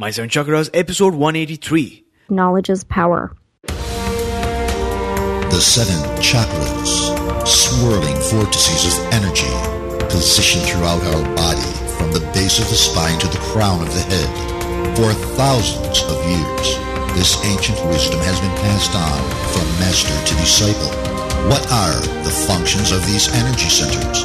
[0.00, 2.06] My Seven Chakras, episode 183.
[2.30, 3.36] Knowledge is power.
[3.66, 7.12] The seven chakras,
[7.46, 9.52] swirling vortices of energy,
[10.08, 11.68] positioned throughout our body
[12.00, 14.96] from the base of the spine to the crown of the head.
[14.96, 16.80] For thousands of years,
[17.12, 19.20] this ancient wisdom has been passed on
[19.52, 20.96] from master to disciple.
[21.52, 24.24] What are the functions of these energy centers?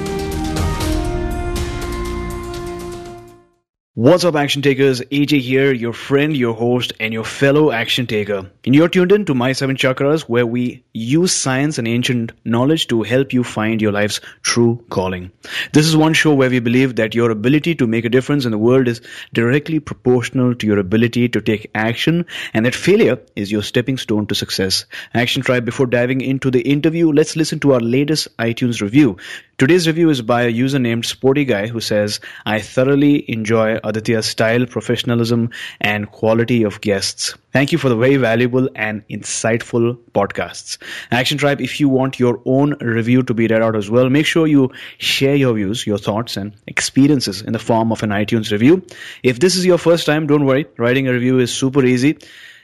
[4.01, 4.99] What's up, action takers?
[4.99, 8.49] AJ here, your friend, your host, and your fellow action taker.
[8.65, 12.87] And you're tuned in to My Seven Chakras, where we use science and ancient knowledge
[12.87, 15.29] to help you find your life's true calling.
[15.73, 18.49] This is one show where we believe that your ability to make a difference in
[18.49, 19.01] the world is
[19.33, 24.25] directly proportional to your ability to take action, and that failure is your stepping stone
[24.25, 24.85] to success.
[25.13, 29.17] Action Tribe, before diving into the interview, let's listen to our latest iTunes review.
[29.59, 34.25] Today's review is by a user named Sporty Guy who says, I thoroughly enjoy Aditya's
[34.25, 37.35] style, professionalism, and quality of guests.
[37.51, 40.77] Thank you for the very valuable and insightful podcasts.
[41.11, 44.25] Action Tribe, if you want your own review to be read out as well, make
[44.25, 48.51] sure you share your views, your thoughts, and experiences in the form of an iTunes
[48.51, 48.85] review.
[49.23, 50.65] If this is your first time, don't worry.
[50.77, 52.17] Writing a review is super easy.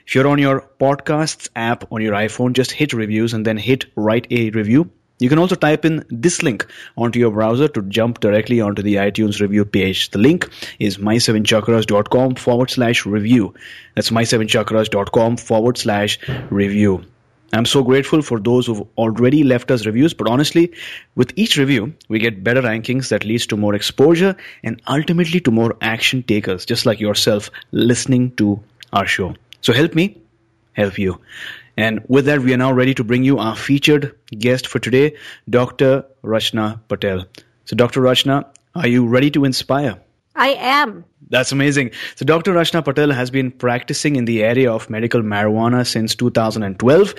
[0.05, 3.85] If you're on your podcasts app on your iPhone, just hit reviews and then hit
[3.95, 4.89] write a review.
[5.19, 6.65] You can also type in this link
[6.95, 10.11] onto your browser to jump directly onto the iTunes review page.
[10.11, 10.47] The link
[10.79, 13.53] is my7chakras.com forward slash review.
[13.95, 16.19] That's my7chakras.com forward slash
[16.51, 17.03] review.
[17.53, 20.73] I'm so grateful for those who've already left us reviews, but honestly,
[21.15, 25.51] with each review, we get better rankings that leads to more exposure and ultimately to
[25.51, 29.33] more action takers, just like yourself listening to our show.
[29.61, 30.21] So help me
[30.73, 31.19] help you.
[31.77, 35.15] And with that, we are now ready to bring you our featured guest for today,
[35.47, 36.05] Dr.
[36.23, 37.25] Rachna Patel.
[37.65, 38.01] So, Dr.
[38.01, 40.01] Rachna, are you ready to inspire?
[40.35, 41.05] I am.
[41.29, 41.91] That's amazing.
[42.15, 42.53] So, Dr.
[42.53, 47.13] Rachna Patel has been practicing in the area of medical marijuana since 2012.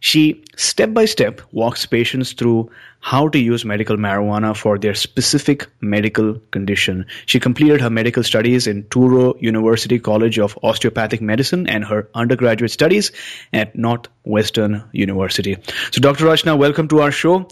[0.00, 5.66] She step by step walks patients through how to use medical marijuana for their specific
[5.80, 7.06] medical condition.
[7.24, 12.70] She completed her medical studies in Touro University College of Osteopathic Medicine and her undergraduate
[12.70, 13.10] studies
[13.54, 15.56] at Northwestern University.
[15.92, 16.26] So, Dr.
[16.26, 17.48] Rachna, welcome to our show.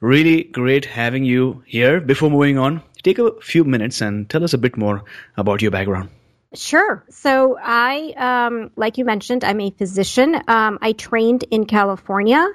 [0.00, 2.00] Really great having you here.
[2.00, 5.04] Before moving on, take a few minutes and tell us a bit more
[5.36, 6.08] about your background.
[6.54, 7.04] Sure.
[7.10, 10.36] So I, um, like you mentioned, I'm a physician.
[10.46, 12.48] Um, I trained in California,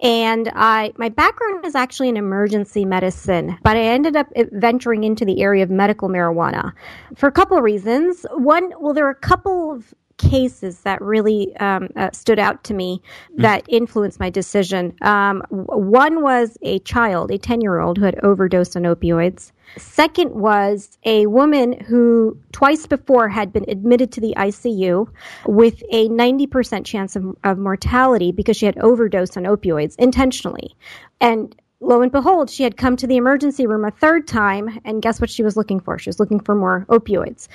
[0.00, 5.24] and I my background is actually in emergency medicine, but I ended up venturing into
[5.24, 6.72] the area of medical marijuana
[7.14, 8.26] for a couple of reasons.
[8.32, 12.74] One, well, there are a couple of cases that really um, uh, stood out to
[12.74, 13.02] me
[13.36, 14.94] that influenced my decision.
[15.02, 19.52] Um, one was a child, a 10 year old who had overdosed on opioids.
[19.76, 25.08] Second was a woman who twice before had been admitted to the ICU
[25.46, 30.76] with a 90% chance of, of mortality because she had overdosed on opioids intentionally.
[31.20, 35.02] And lo and behold, she had come to the emergency room a third time, and
[35.02, 35.98] guess what she was looking for?
[35.98, 37.48] She was looking for more opioids.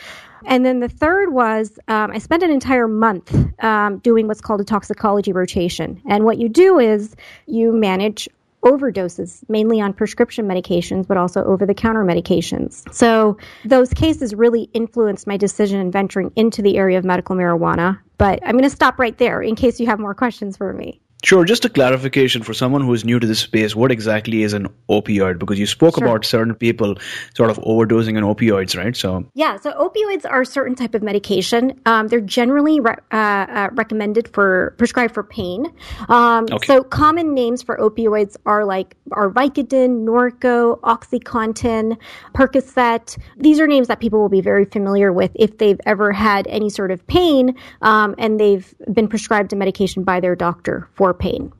[0.45, 4.61] And then the third was um, I spent an entire month um, doing what's called
[4.61, 6.01] a toxicology rotation.
[6.07, 7.15] And what you do is
[7.45, 8.27] you manage
[8.63, 12.91] overdoses, mainly on prescription medications, but also over the counter medications.
[12.93, 17.99] So those cases really influenced my decision in venturing into the area of medical marijuana.
[18.17, 21.01] But I'm going to stop right there in case you have more questions for me.
[21.23, 24.53] Sure, just a clarification for someone who is new to this space, what exactly is
[24.53, 25.37] an opioid?
[25.37, 26.07] Because you spoke Sure.
[26.07, 26.95] about certain people
[27.35, 28.95] sort of overdosing on opioids, right?
[28.95, 31.79] So, Yeah, so opioids are a certain type of medication.
[31.85, 35.67] Um, they're generally re- uh, uh, recommended for prescribed for pain.
[36.09, 36.67] Um, Okay.
[36.67, 41.97] So common names for opioids are like are Vicodin, Norco, OxyContin,
[42.33, 43.17] Percocet.
[43.37, 46.69] These are names that people will be very familiar with if they've ever had any
[46.69, 51.51] sort of pain um, and they've been prescribed a medication by their doctor for pain.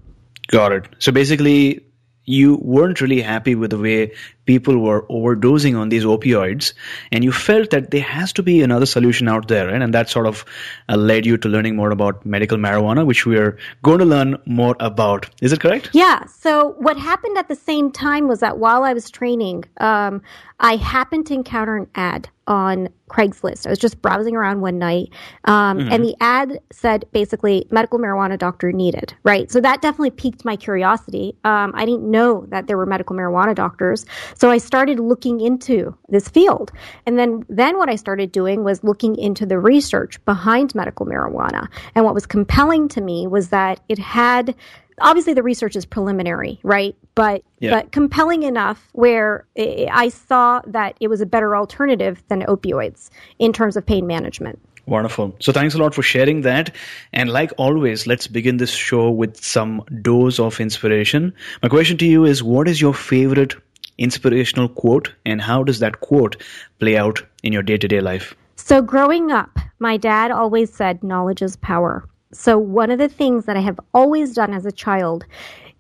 [0.48, 0.86] got it.
[1.00, 1.82] So basically,
[2.26, 4.14] you weren't really happy with the way
[4.46, 6.74] people were overdosing on these opioids,
[7.12, 9.82] and you felt that there has to be another solution out there, right?
[9.82, 10.46] And that sort of
[10.90, 14.38] uh, led you to learning more about medical marijuana, which we are going to learn
[14.46, 15.30] more about.
[15.42, 15.90] Is it correct?
[15.94, 16.26] Yeah.
[16.26, 20.22] So what happened at the same time was that while I was training, um,
[20.60, 23.66] I happened to encounter an ad on Craigslist.
[23.66, 25.10] I was just browsing around one night,
[25.46, 29.14] um, and the ad said basically medical marijuana doctor needed.
[29.24, 29.50] Right.
[29.50, 31.36] So that definitely piqued my curiosity.
[31.46, 34.06] Um, I didn't know that there were medical marijuana doctors.
[34.36, 36.72] So I started looking into this field.
[37.06, 41.68] And then, then what I started doing was looking into the research behind medical marijuana.
[41.96, 44.56] And what was compelling to me was that it had
[45.00, 46.96] obviously the research is preliminary, right?
[47.16, 47.72] But yeah.
[47.72, 53.10] but compelling enough where I saw that it was a better alternative than opioids
[53.40, 54.60] in terms of pain management.
[54.88, 55.36] Wonderful.
[55.40, 56.76] So thanks a lot for sharing that.
[57.14, 61.34] And like always, let's begin this show with some dose of inspiration.
[61.62, 63.56] My question to you is what is your favorite
[64.00, 66.42] inspirational quote and how does that quote
[66.80, 68.36] play out in your day-to-day life?
[68.56, 72.08] So growing up, my dad always said knowledge is power.
[72.34, 75.26] So one of the things that I have always done as a child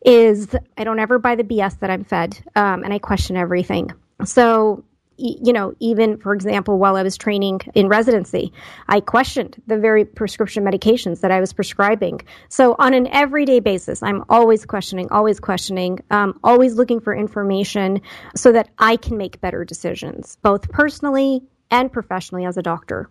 [0.05, 3.91] is I don't ever buy the BS that I'm fed, um, and I question everything.
[4.25, 4.83] So
[5.21, 8.51] you know, even for example, while I was training in residency,
[8.87, 12.21] I questioned the very prescription medications that I was prescribing.
[12.49, 18.01] So on an everyday basis, I'm always questioning, always questioning, um, always looking for information
[18.35, 23.09] so that I can make better decisions, both personally and professionally as a doctor.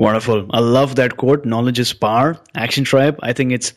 [0.00, 0.46] Wonderful.
[0.48, 1.44] I love that quote.
[1.44, 2.38] Knowledge is power.
[2.54, 3.18] Action Tribe.
[3.22, 3.74] I think it's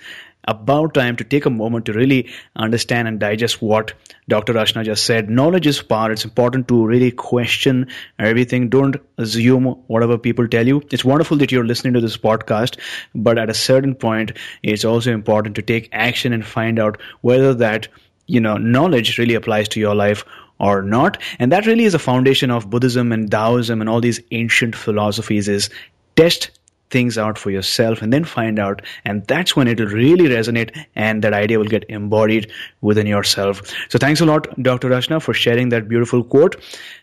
[0.47, 3.91] about time to take a moment to really understand and digest what
[4.29, 4.53] Dr.
[4.53, 5.29] Rachna just said.
[5.29, 6.13] Knowledge is power.
[6.13, 7.89] It's important to really question
[8.19, 8.69] everything.
[8.69, 10.81] Don't assume whatever people tell you.
[10.91, 12.79] It's wonderful that you're listening to this podcast,
[13.13, 14.31] but at a certain point,
[14.63, 17.89] it's also important to take action and find out whether that,
[18.27, 20.23] you know, knowledge really applies to your life
[20.59, 21.21] or not.
[21.39, 25.49] And that really is a foundation of Buddhism and Taoism and all these ancient philosophies
[25.49, 25.69] is
[26.15, 26.51] test
[26.93, 28.81] things out for yourself and then find out.
[29.03, 32.51] And that's when it'll really resonate and that idea will get embodied
[32.81, 33.61] within yourself.
[33.89, 36.57] So thanks a lot dr rachna for sharing that beautiful quote.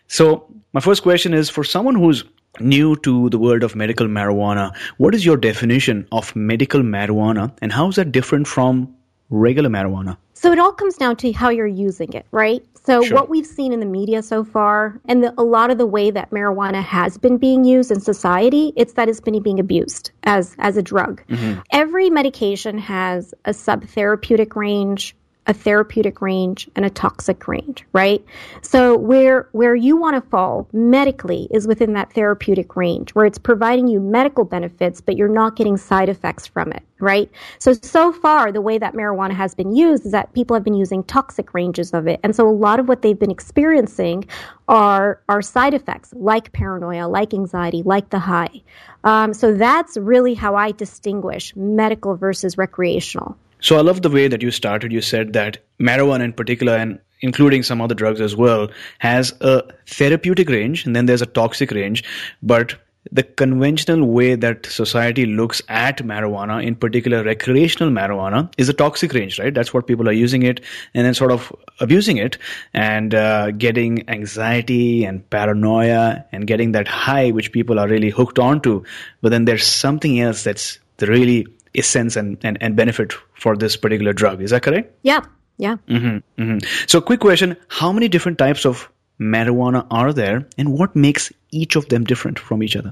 [0.07, 2.23] So my first question is for someone who's
[2.59, 7.71] new to the world of medical marijuana what is your definition of medical marijuana and
[7.71, 8.93] how is that different from
[9.31, 12.65] regular marijuana so it all comes down to how you're using it, right?
[12.83, 13.15] So sure.
[13.15, 16.09] what we've seen in the media so far, and the, a lot of the way
[16.09, 20.55] that marijuana has been being used in society, it's that it's been being abused as
[20.57, 21.21] as a drug.
[21.27, 21.59] Mm-hmm.
[21.71, 25.15] Every medication has a subtherapeutic range,
[25.51, 28.23] a therapeutic range and a toxic range, right?
[28.61, 33.37] So where where you want to fall medically is within that therapeutic range where it's
[33.37, 37.29] providing you medical benefits but you're not getting side effects from it, right?
[37.59, 40.73] So so far the way that marijuana has been used is that people have been
[40.73, 42.21] using toxic ranges of it.
[42.23, 44.25] And so a lot of what they've been experiencing
[44.69, 48.61] are are side effects like paranoia, like anxiety, like the high.
[49.03, 53.37] Um, so that's really how I distinguish medical versus recreational.
[53.61, 54.91] So I love the way that you started.
[54.91, 58.69] You said that marijuana in particular and including some other drugs as well
[58.99, 62.03] has a therapeutic range and then there's a toxic range,
[62.41, 62.75] but
[63.11, 69.13] the conventional way that society looks at marijuana, in particular recreational marijuana, is a toxic
[69.13, 69.53] range, right?
[69.53, 70.61] That's what people are using it
[70.93, 72.37] and then sort of abusing it
[72.73, 78.37] and uh, getting anxiety and paranoia and getting that high, which people are really hooked
[78.37, 78.83] onto.
[79.21, 84.13] But then there's something else that's really essence and, and, and benefit for this particular
[84.13, 84.41] drug.
[84.41, 84.93] Is that correct?
[85.03, 85.21] Yeah.
[85.57, 85.77] Yeah.
[85.87, 86.57] Mm-hmm, mm-hmm.
[86.87, 88.89] So, quick question How many different types of
[89.19, 92.91] marijuana are there, and what makes each of them different from each other?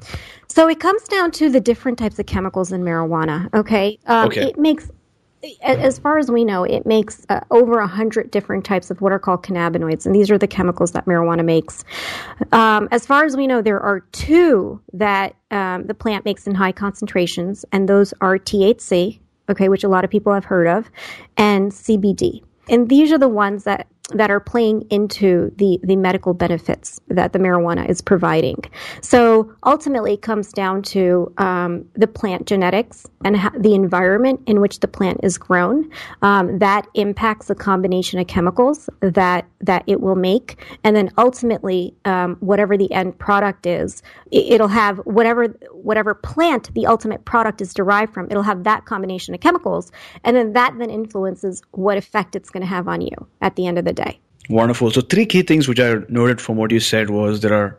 [0.49, 3.51] So, it comes down to the different types of chemicals in marijuana.
[3.55, 3.97] Okay.
[4.05, 4.49] Um, okay.
[4.49, 4.91] It makes
[5.61, 9.11] as far as we know, it makes uh, over a hundred different types of what
[9.11, 11.85] are called cannabinoids, and these are the chemicals that marijuana makes.
[12.51, 16.55] Um, as far as we know, there are two that um, the plant makes in
[16.55, 19.19] high concentrations, and those are THC,
[19.49, 20.89] okay, which a lot of people have heard of,
[21.37, 22.43] and CBD.
[22.67, 27.33] And these are the ones that that are playing into the, the medical benefits that
[27.33, 28.57] the marijuana is providing.
[29.01, 34.61] So ultimately, it comes down to um, the plant genetics and ha- the environment in
[34.61, 35.89] which the plant is grown.
[36.21, 41.93] Um, that impacts the combination of chemicals that that it will make, and then ultimately,
[42.05, 44.01] um, whatever the end product is,
[44.31, 48.27] it, will have whatever whatever plant the ultimate product is derived from.
[48.31, 49.91] It'll have that combination of chemicals,
[50.23, 53.67] and then that then influences what effect it's going to have on you at the
[53.67, 53.93] end of the
[54.49, 54.91] Wonderful.
[54.91, 57.77] So three key things which I noted from what you said was there are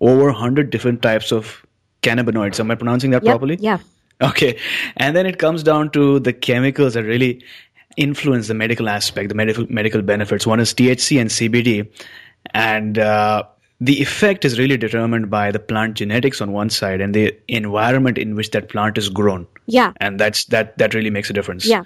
[0.00, 1.64] over 100 different types of
[2.02, 2.58] cannabinoids.
[2.60, 3.56] Am I pronouncing that yep, properly?
[3.60, 3.78] Yeah.
[4.20, 4.58] Okay.
[4.96, 7.42] And then it comes down to the chemicals that really
[7.96, 10.46] influence the medical aspect, the medical medical benefits.
[10.46, 11.88] One is THC and CBD.
[12.52, 13.44] And uh,
[13.80, 18.18] the effect is really determined by the plant genetics on one side and the environment
[18.18, 19.46] in which that plant is grown.
[19.66, 19.92] Yeah.
[19.98, 21.64] And that's that that really makes a difference.
[21.64, 21.82] Yeah.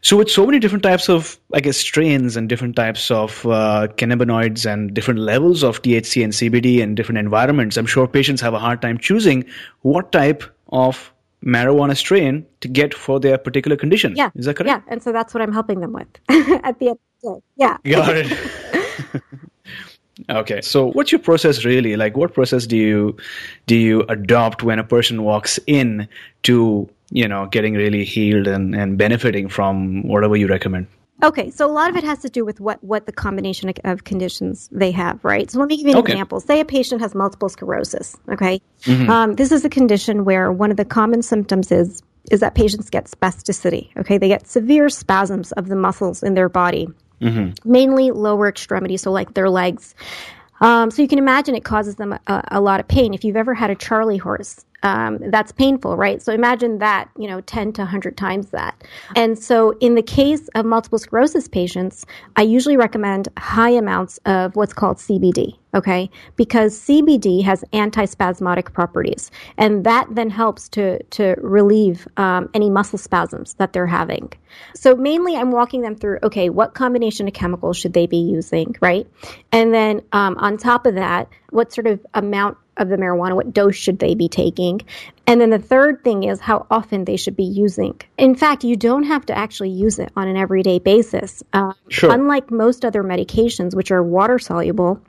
[0.00, 3.88] So with so many different types of, I guess, strains and different types of uh,
[3.96, 8.54] cannabinoids and different levels of THC and CBD and different environments, I'm sure patients have
[8.54, 9.44] a hard time choosing
[9.82, 11.12] what type of
[11.44, 14.16] marijuana strain to get for their particular condition.
[14.16, 14.30] Yeah.
[14.34, 14.82] Is that correct?
[14.84, 14.92] Yeah.
[14.92, 16.08] And so that's what I'm helping them with
[16.64, 17.42] at the end of the day.
[17.56, 17.76] Yeah.
[17.84, 19.22] Got it.
[20.30, 20.60] Okay.
[20.60, 21.96] So what's your process really?
[21.96, 23.16] Like what process do you
[23.66, 26.08] do you adopt when a person walks in
[26.44, 30.86] to, you know, getting really healed and, and benefiting from whatever you recommend?
[31.22, 33.76] Okay, so a lot of it has to do with what, what the combination of,
[33.84, 35.48] of conditions they have, right?
[35.50, 36.12] So let me give you an Okay.
[36.12, 36.40] example.
[36.40, 38.60] Say a patient has multiple sclerosis, okay?
[39.08, 42.88] Um, this is a condition where one of the common symptoms is is that patients
[42.88, 44.16] get spasticity, okay?
[44.16, 46.88] They get severe spasms of the muscles in their body,
[47.64, 49.94] mainly lower extremities, so like their legs.
[50.60, 53.12] Um, so you can imagine it causes them a, a lot of pain.
[53.14, 56.22] If you've ever had a Charlie horse, um, that's painful, right?
[56.22, 58.84] So imagine that, you know, 10 to 100 times that.
[59.16, 62.04] And so in the case of multiple sclerosis patients,
[62.36, 66.10] I usually recommend high amounts of what's called CBD, okay?
[66.36, 72.98] Because CBD has antispasmodic properties, and that then helps to, to relieve um, any muscle
[72.98, 74.30] spasms that they're having.
[74.74, 78.76] So mainly I'm walking them through, okay, what combination of chemicals should they be using,
[78.82, 79.06] right?
[79.50, 83.52] And then um, on top of that, what sort of amount of the marijuana, what
[83.52, 84.80] dose should they be taking?
[85.26, 87.98] And then the third thing is how often they should be using.
[88.18, 91.42] In fact, you don't have to actually use it on an everyday basis.
[91.52, 92.12] Uh, Sure.
[92.12, 95.00] Unlike most other medications, which are water soluble,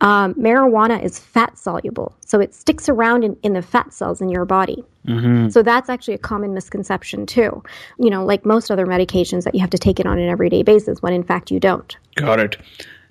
[0.00, 2.14] um, marijuana is fat soluble.
[2.24, 4.84] So it sticks around in, in the fat cells in your body.
[5.50, 7.62] So that's actually a common misconception, too.
[7.98, 10.62] You know, like most other medications, that you have to take it on an everyday
[10.62, 11.96] basis when in fact you don't.
[12.14, 12.56] Got it.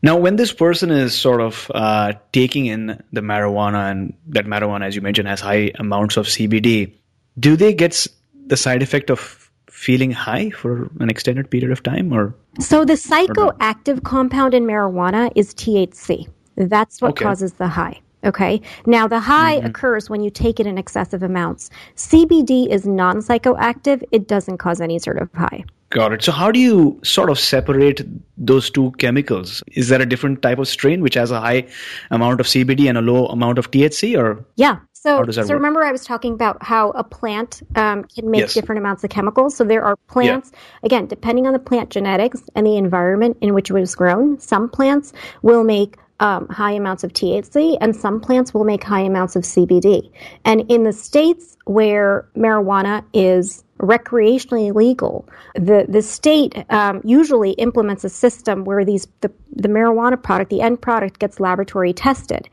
[0.02, 4.86] Now, when this person is sort of uh, taking in the marijuana, and that marijuana,
[4.86, 6.94] as you mentioned, has high amounts of CBD,
[7.40, 8.08] do they get
[8.48, 12.94] the side effect of feeling high for an extended period of time, or So the
[12.94, 16.28] psychoactive compound in marijuana is THC.
[16.56, 17.24] That's what Okay.
[17.26, 18.00] causes the high.
[18.26, 18.62] Okay.
[18.86, 19.68] Now the high Mm-hmm.
[19.68, 21.70] occurs when you take it in excessive amounts.
[21.96, 24.04] CBD is non-psychoactive.
[24.12, 25.64] It doesn't cause any sort of high.
[25.92, 26.22] Got it.
[26.22, 28.02] So how do you sort of separate
[28.38, 29.64] those two chemicals?
[29.72, 31.66] Is there a different type of strain which has a high
[32.12, 34.78] amount of CBD and a low amount of THC, or Yeah.
[34.94, 35.60] So, How does that so work?
[35.60, 38.54] remember I was talking about how a plant um, can make Yes.
[38.54, 39.56] different amounts of chemicals.
[39.56, 40.52] So there are plants,
[40.84, 44.68] again, depending on the plant genetics and the environment in which it was grown, some
[44.70, 49.38] plants will make um, high amounts of THC and some plants will make high amounts
[49.38, 50.12] of CBD.
[50.44, 58.04] And in the states where marijuana is recreationally legal, the, the state um, usually implements
[58.04, 62.50] a system where these the, the marijuana product, the end product, gets laboratory tested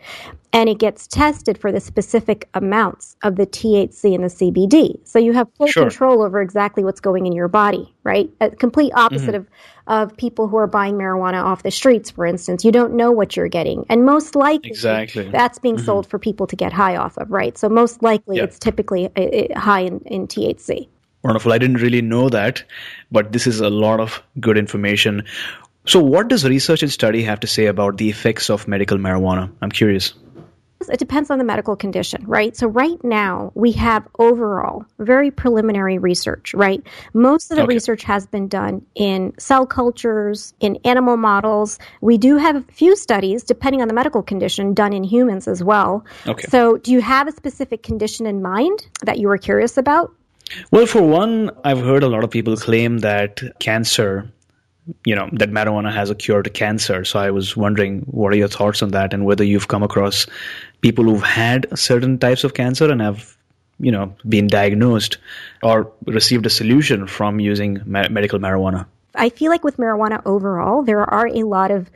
[0.52, 4.98] and it gets tested for the specific amounts of the THC and the CBD.
[5.06, 5.82] So you have full Sure.
[5.82, 8.30] control over exactly what's going in your body, right?
[8.40, 9.46] A complete opposite of,
[9.86, 12.64] of people who are buying marijuana off the streets, for instance.
[12.64, 13.84] You don't know what you're getting.
[13.90, 15.28] And most likely, Exactly.
[15.30, 17.58] that's being sold for people to get high off of, right?
[17.58, 18.44] So most likely Yeah.
[18.44, 19.20] it's typically uh,
[19.56, 20.88] uh, high in, in THC.
[21.26, 21.52] Wonderful.
[21.52, 22.62] I didn't really know that,
[23.10, 25.24] but this is a lot of good information.
[25.84, 29.50] So, what does research and study have to say about the effects of medical marijuana?
[29.60, 30.14] I'm curious.
[30.88, 32.54] It depends on the medical condition, right?
[32.56, 36.80] So right now we have overall very preliminary research, right?
[37.14, 37.74] Most of the Okay.
[37.74, 41.78] research has been done in cell cultures, in animal models.
[42.02, 45.64] We do have a few studies, depending on the medical condition, done in humans as
[45.64, 46.04] well.
[46.26, 46.46] Okay.
[46.48, 50.12] So do you have a specific condition in mind that you were curious about?
[50.70, 54.30] Well, for one, I've heard a lot of people claim that cancer,
[55.04, 57.04] you know, that marijuana has a cure to cancer.
[57.04, 60.26] So I was wondering, what are your thoughts on that and whether you've come across
[60.80, 63.36] people who've had certain types of cancer and have,
[63.78, 65.18] you know, been diagnosed
[65.62, 68.86] or received a solution from using ma- medical marijuana?
[69.14, 71.90] I feel like with marijuana overall, there are a lot of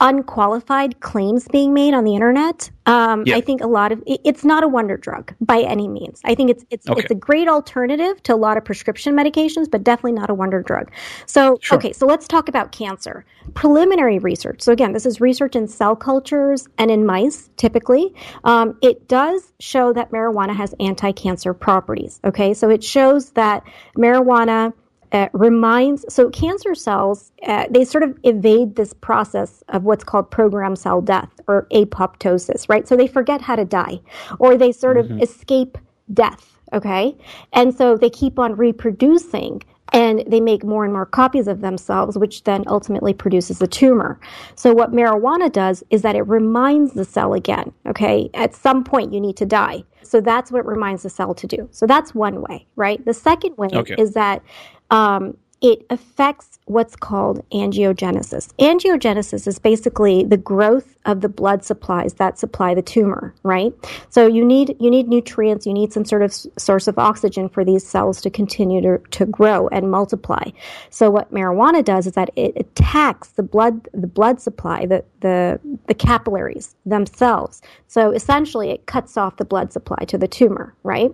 [0.00, 2.70] unqualified claims being made on the internet.
[2.86, 3.36] Um, Yeah.
[3.36, 6.20] I think a lot of it, it's not a wonder drug by any means.
[6.24, 7.00] I think it's it's Okay.
[7.00, 10.62] it's a great alternative to a lot of prescription medications, but definitely not a wonder
[10.62, 10.90] drug.
[11.26, 11.78] So Sure.
[11.78, 13.24] okay, so let's talk about cancer.
[13.54, 14.60] Preliminary research.
[14.62, 17.50] So again, this is research in cell cultures and in mice.
[17.56, 18.14] Typically,
[18.44, 22.20] um, it does show that marijuana has anti-cancer properties.
[22.24, 23.64] Okay, so it shows that
[23.96, 24.72] marijuana
[25.12, 30.30] uh, reminds so cancer cells uh, they sort of evade this process of what's called
[30.30, 32.88] programmed cell death or apoptosis right?
[32.88, 34.00] So they forget how to die
[34.38, 35.78] or they sort of escape
[36.14, 37.16] death okay?
[37.54, 39.62] And so they keep on reproducing
[39.94, 44.20] and they make more and more copies of themselves which then ultimately produces a tumor.
[44.56, 48.30] So what marijuana does is that it reminds the cell again okay?
[48.34, 49.84] At some point you need to die.
[50.02, 51.68] So that's what it reminds the cell to do.
[51.72, 53.04] So that's one way right?
[53.04, 53.96] The second way Okay.
[53.98, 54.42] is that
[54.90, 58.48] um, it affects what's called angiogenesis.
[58.58, 63.72] Angiogenesis is basically the growth of the blood supplies that supply the tumor, right?
[64.10, 67.64] So you need you need nutrients, you need some sort of source of oxygen for
[67.64, 70.44] these cells to continue to, to grow and multiply.
[70.90, 75.58] So what marijuana does is that it attacks the blood the blood supply, the the
[75.88, 77.62] the capillaries themselves.
[77.88, 81.10] So essentially it cuts off the blood supply to the tumor, right?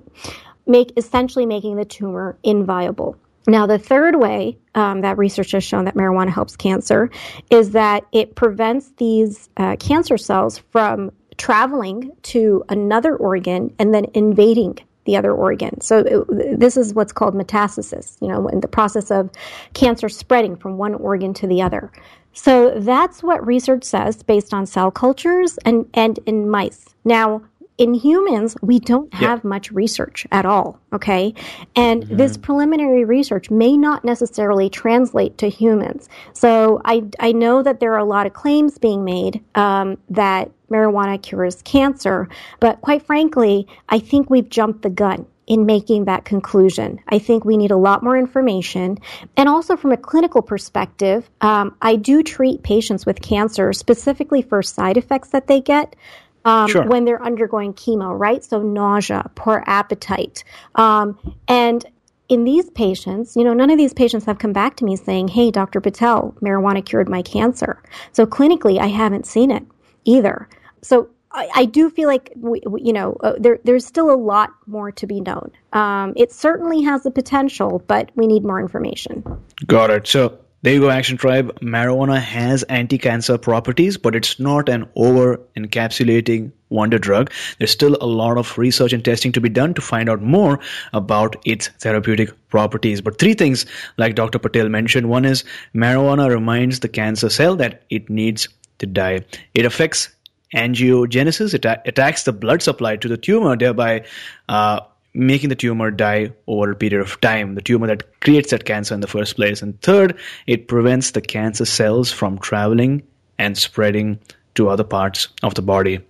[0.67, 3.17] Make essentially making the tumor inviable.
[3.47, 7.11] Now, the third way um, that research has shown that marijuana helps cancer
[7.51, 14.07] is that it prevents these uh, cancer cells from traveling to another organ and then
[14.15, 15.81] invading the other organ.
[15.81, 19.31] So it, this is what's called metastasis, you know, in the process of
[19.75, 21.93] cancer spreading from one organ to the other.
[22.33, 26.95] So that's what research says based on cell cultures and, and in mice.
[27.05, 27.43] Now,
[27.77, 29.49] in humans, we don't have yeah.
[29.49, 30.79] much research at all.
[30.93, 31.35] Okay.
[31.75, 32.17] And mm-hmm.
[32.17, 36.09] this preliminary research may not necessarily translate to humans.
[36.35, 40.53] So I, I know that there are a lot of claims being made um, that
[40.71, 42.29] marijuana cures cancer,
[42.61, 46.99] but quite frankly, I think we've jumped the gun in making that conclusion.
[47.09, 48.99] I think we need a lot more information.
[49.37, 54.63] And also from a clinical perspective, um, I do treat patients with cancer specifically for
[54.63, 55.97] side effects that they get
[56.45, 56.85] um, sure.
[56.87, 58.45] when they're undergoing chemo, right?
[58.45, 60.45] So nausea, poor appetite.
[60.75, 61.85] Um, and
[62.29, 65.29] in these patients, you know, none of these patients have come back to me saying,
[65.29, 65.81] Hey, Dr.
[65.81, 67.83] Patel, marijuana cured my cancer.
[68.13, 69.65] So clinically, I haven't seen it
[70.05, 70.49] either.
[70.83, 74.17] So I, I do feel like, we, we, you know, uh, there, there's still a
[74.17, 75.51] lot more to be known.
[75.73, 79.23] Um, it certainly has the potential, but we need more information.
[79.67, 80.07] Got it.
[80.07, 81.61] So there you go, Action Tribe.
[81.61, 87.31] Marijuana has anti cancer properties, but it's not an over encapsulating wonder drug.
[87.59, 90.59] There's still a lot of research and testing to be done to find out more
[90.95, 93.03] about its therapeutic properties.
[93.03, 93.67] But three things,
[93.99, 94.39] like Dr.
[94.39, 95.45] Patel mentioned one is
[95.75, 99.21] marijuana reminds the cancer cell that it needs to die.
[99.53, 100.09] It affects
[100.55, 104.07] angiogenesis, it attacks the blood supply to the tumor, thereby
[104.49, 104.81] uh,
[105.15, 108.95] making the tumor die over a period of time, the tumor that creates that cancer
[108.95, 109.63] in the first place.
[109.63, 113.03] And third, it prevents the cancer cells from traveling
[113.39, 114.19] and spreading
[114.57, 116.01] to other parts of the body.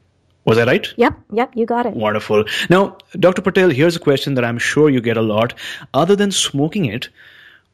[0.47, 0.93] Was that right?
[0.97, 1.95] Yep, yep, you got it.
[1.95, 2.45] Wonderful.
[2.69, 3.41] Now, Dr.
[3.41, 5.55] Patel, here's a question that I'm sure you get a lot.
[5.95, 7.09] Other than smoking it,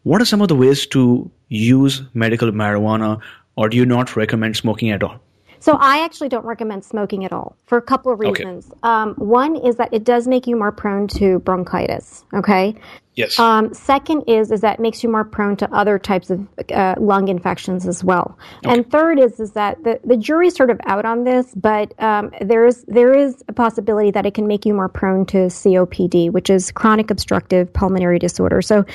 [0.04, 3.20] what are some of the ways to use medical marijuana,
[3.56, 5.20] or do you not recommend smoking at all?
[5.60, 8.66] So I actually don't recommend smoking at all for a couple of reasons.
[8.66, 8.78] Okay.
[8.82, 12.24] Um, one is that it does make you more prone to bronchitis.
[12.34, 12.74] Okay.
[13.14, 13.38] Yes.
[13.38, 16.94] Um, second is is that it makes you more prone to other types of uh,
[16.98, 18.38] lung infections as well.
[18.64, 18.72] Okay.
[18.74, 22.30] And third is is that the, the jury's sort of out on this, but um,
[22.40, 26.30] there is there is a possibility that it can make you more prone to COPD,
[26.30, 28.62] which is chronic obstructive pulmonary disorder.
[28.62, 28.86] So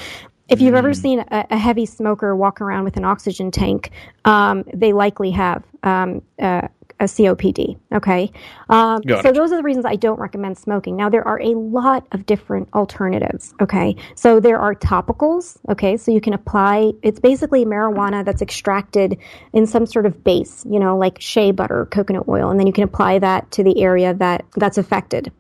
[0.48, 1.02] if you've ever mm.
[1.02, 3.92] seen a, a, heavy smoker walk around with an oxygen tank,
[4.26, 6.68] um, they likely have um, uh,
[7.00, 7.78] a COPD.
[7.94, 8.32] Okay,
[8.70, 10.96] um, so those are the reasons I don't recommend smoking.
[10.96, 13.54] Now there are a lot of different alternatives.
[13.60, 15.58] Okay, so there are topicals.
[15.70, 16.94] Okay, so you can apply.
[17.02, 19.18] It's basically marijuana that's extracted
[19.52, 20.66] in some sort of base.
[20.70, 23.82] You know, like shea butter, coconut oil, and then you can apply that to the
[23.82, 25.32] area that that's affected.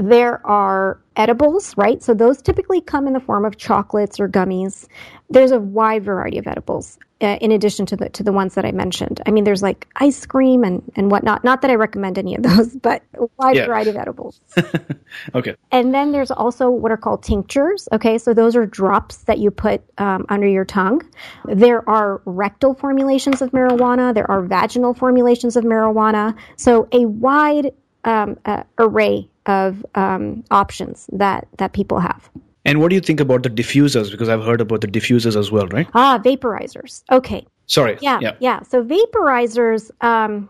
[0.00, 2.02] There are edibles, right?
[2.02, 4.86] So those typically come in the form of chocolates or gummies.
[5.30, 8.64] There's a wide variety of edibles uh, in addition to the to the ones that
[8.64, 9.20] I mentioned.
[9.26, 11.44] I mean, there's like ice cream and and whatnot.
[11.44, 13.66] Not that I recommend any of those, but a wide yeah.
[13.66, 14.40] variety of edibles.
[15.34, 15.54] okay.
[15.70, 17.88] And then there's also what are called tinctures.
[17.92, 21.02] Okay, so those are drops that you put um, under your tongue.
[21.44, 24.12] There are rectal formulations of marijuana.
[24.14, 26.36] There are vaginal formulations of marijuana.
[26.56, 27.72] So a wide
[28.04, 32.30] um, uh, array of um, options that that people have.
[32.64, 34.10] And what do you think about the diffusers?
[34.10, 35.88] Because I've heard about the diffusers as well, right?
[35.94, 37.02] Ah, vaporizers.
[37.10, 37.44] Okay.
[37.66, 37.98] Sorry.
[38.00, 38.36] Yeah, yeah.
[38.40, 38.62] yeah.
[38.62, 39.90] So vaporizers.
[40.00, 40.48] Um,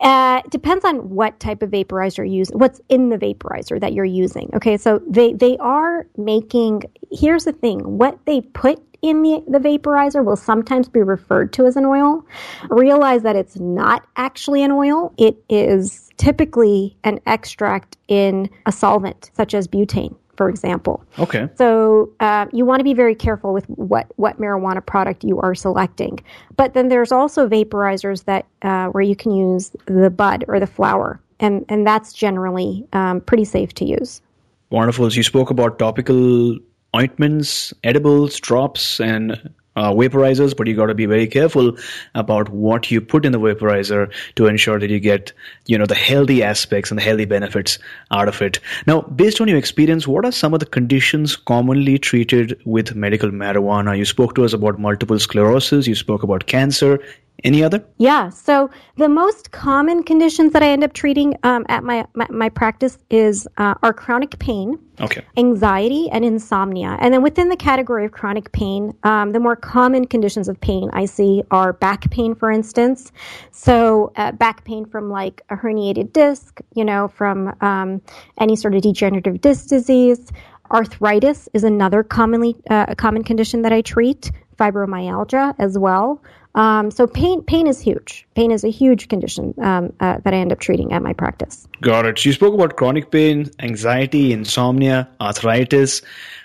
[0.00, 4.04] uh, depends on what type of vaporizer you're using, what's in the vaporizer that you're
[4.04, 4.50] using.
[4.52, 6.82] Okay, so they they are making.
[7.12, 11.66] Here's the thing: what they put in the, the vaporizer will sometimes be referred to
[11.66, 12.24] as an oil.
[12.70, 15.12] Realize that it's not actually an oil.
[15.18, 21.04] It is typically an extract in a solvent, such as butane for example.
[21.18, 21.46] Okay.
[21.56, 25.54] So uh, you want to be very careful with what what marijuana product you are
[25.54, 26.18] selecting.
[26.56, 30.66] But then there's also vaporizers that uh, where you can use the bud or the
[30.66, 34.22] flower, and and that's generally um, pretty safe to use.
[34.70, 35.10] Wonderful.
[35.10, 36.58] So you spoke about topical
[36.94, 41.76] ointments, edibles, drops, and uh, vaporizers, but you got to be very careful
[42.14, 45.32] about what you put in the vaporizer to ensure that you get,
[45.66, 47.78] you know, the healthy aspects and the healthy benefits
[48.10, 48.60] out of it.
[48.86, 53.30] Now, based on your experience, what are some of the conditions commonly treated with medical
[53.30, 53.96] marijuana?
[53.96, 55.86] You spoke to us about multiple sclerosis.
[55.86, 56.98] You spoke about cancer.
[57.44, 57.84] Any other?
[57.98, 58.28] Yeah.
[58.28, 62.48] So the most common conditions that I end up treating um, at my, my, my
[62.48, 66.96] practice is uh, are chronic pain, okay, anxiety, and insomnia.
[67.00, 70.88] And then within the category of chronic pain, um, the more common conditions of pain
[70.92, 73.10] I see are back pain, for instance.
[73.50, 78.00] So uh, back pain from like a herniated disc, you know, from um,
[78.38, 80.30] any sort of degenerative disc disease.
[80.70, 84.30] Arthritis is another commonly uh, common condition that I treat.
[84.58, 86.22] Fibromyalgia as well.
[86.54, 88.26] Um, so pain pain is huge.
[88.34, 91.66] Pain is a huge condition um, uh, that I end up treating at my practice.
[91.80, 92.24] Got it.
[92.24, 96.02] You spoke about chronic pain, anxiety, insomnia, arthritis,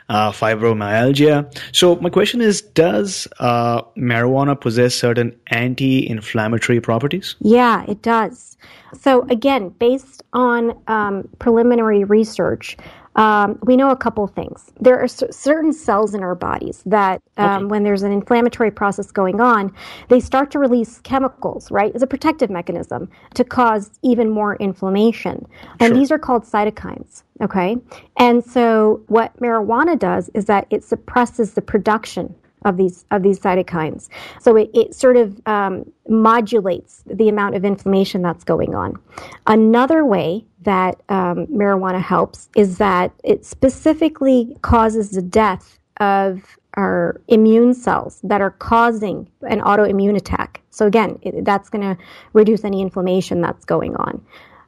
[0.10, 1.46] uh, fibromyalgia.
[1.74, 7.36] So my question is, does uh, marijuana possess certain anti-inflammatory properties?
[7.40, 8.58] Yeah, it does.
[8.94, 12.78] So again, based on um, preliminary research,
[13.18, 14.72] um, we know a couple things.
[14.80, 17.66] There are c- certain cells in our bodies that, um, okay.
[17.66, 19.74] when there's an inflammatory process going on,
[20.08, 21.94] they start to release chemicals, right?
[21.96, 25.46] As a protective mechanism to cause even more inflammation.
[25.80, 25.98] And sure.
[25.98, 27.78] these are called cytokines, okay?
[28.18, 33.40] And so what marijuana does is that it suppresses the production of these of these
[33.40, 34.10] cytokines.
[34.42, 39.00] So it, it sort of um, modulates the amount of inflammation that's going on.
[39.46, 47.20] Another way that um, marijuana helps is that it specifically causes the death of our
[47.28, 50.62] immune cells that are causing an autoimmune attack.
[50.70, 52.02] So again, it, that's going to
[52.34, 54.24] reduce any inflammation that's going on.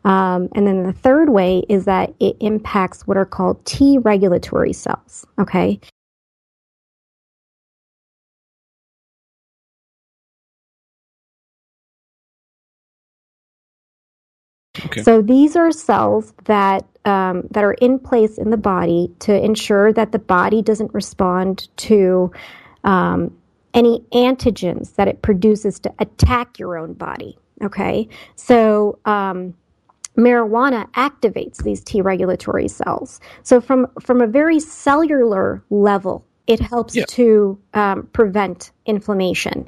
[0.06, 4.73] Um, and then the third way is that it impacts what are called T regulatory
[4.73, 5.25] cells.
[5.38, 5.80] Okay.
[15.00, 15.04] Okay.
[15.04, 19.94] So these are cells that um, that are in place in the body to ensure
[19.94, 22.32] that the body doesn't respond to
[22.84, 23.36] um,
[23.74, 27.38] any antigens that it produces to attack your own body.
[27.62, 29.54] Okay, so um,
[30.18, 33.20] marijuana activates these T regulatory cells.
[33.44, 37.06] So from from a very cellular level, it helps yeah.
[37.10, 39.68] to um, prevent inflammation.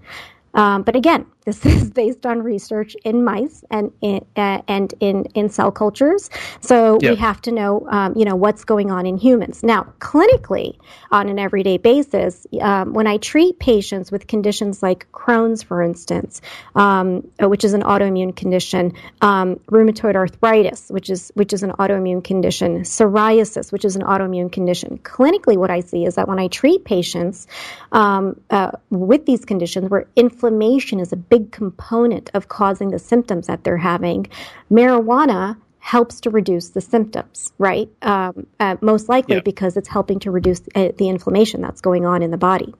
[0.53, 5.25] Um, but again, this is based on research in mice and in, uh, and in,
[5.33, 6.29] in cell cultures.
[6.59, 7.11] So yep.
[7.11, 9.63] we have to know, um, you know, what's going on in humans.
[9.63, 10.77] Now, clinically,
[11.11, 16.41] on an everyday basis, um, when I treat patients with conditions like Crohn's, for instance,
[16.75, 22.23] um, which is an autoimmune condition, um, rheumatoid arthritis, which is which is an autoimmune
[22.23, 24.97] condition, psoriasis, which is an autoimmune condition.
[24.99, 27.47] Clinically, what I see is that when I treat patients
[27.91, 33.47] um, uh, with these conditions, where inflammation is a big component of causing the symptoms
[33.47, 34.27] that they're having,
[34.69, 37.89] marijuana helps to reduce the symptoms, right?
[38.03, 39.41] Um, uh, most likely yeah.
[39.41, 42.75] because it's helping to reduce uh, the inflammation that's going on in the body.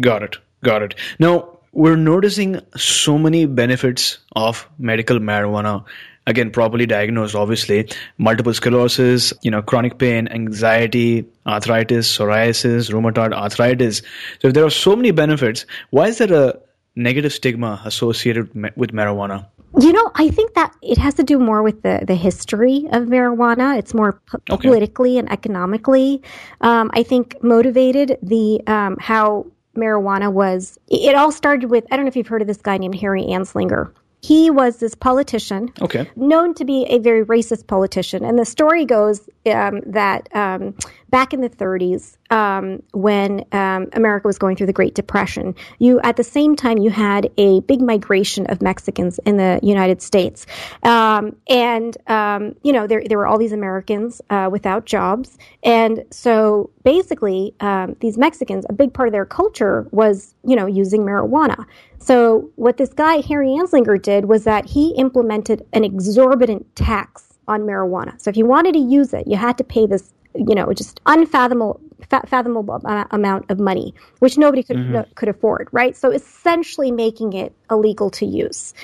[0.00, 0.38] Got it.
[0.64, 0.94] Got it.
[1.18, 5.84] Now, we're noticing so many benefits of medical marijuana
[6.26, 7.88] again properly diagnosed obviously
[8.18, 14.00] multiple sclerosis you know chronic pain anxiety arthritis psoriasis rheumatoid arthritis
[14.40, 16.54] so if there are so many benefits why is there a
[16.96, 19.46] negative stigma associated with marijuana?
[19.78, 23.04] You know, I think that it has to do more with the, the history of
[23.04, 23.78] marijuana.
[23.78, 24.68] It's more p- okay.
[24.68, 26.22] politically and economically,
[26.62, 30.78] um, I think, motivated the um, how marijuana was.
[30.88, 33.24] It all started with I don't know if you've heard of this guy named Harry
[33.24, 33.92] Anslinger.
[34.26, 36.10] He was this politician, okay.
[36.16, 38.24] known to be a very racist politician.
[38.24, 40.74] And the story goes um, that um,
[41.10, 46.00] back in the 30s, um, when um, America was going through the Great Depression, you
[46.00, 50.44] at the same time you had a big migration of Mexicans in the United States,
[50.82, 56.04] um, and um, you know there there were all these Americans uh, without jobs, and
[56.10, 61.02] so basically um, these Mexicans, a big part of their culture was you know using
[61.02, 61.64] marijuana.
[62.06, 67.62] So what this guy Harry Anslinger did was that he implemented an exorbitant tax on
[67.62, 68.20] marijuana.
[68.20, 71.00] So if you wanted to use it, you had to pay this you know, just
[71.06, 71.80] unfathomable
[72.26, 75.10] fathomable amount of money, which nobody could mm-hmm.
[75.14, 75.96] could afford, right?
[75.96, 78.74] So essentially making it illegal to use.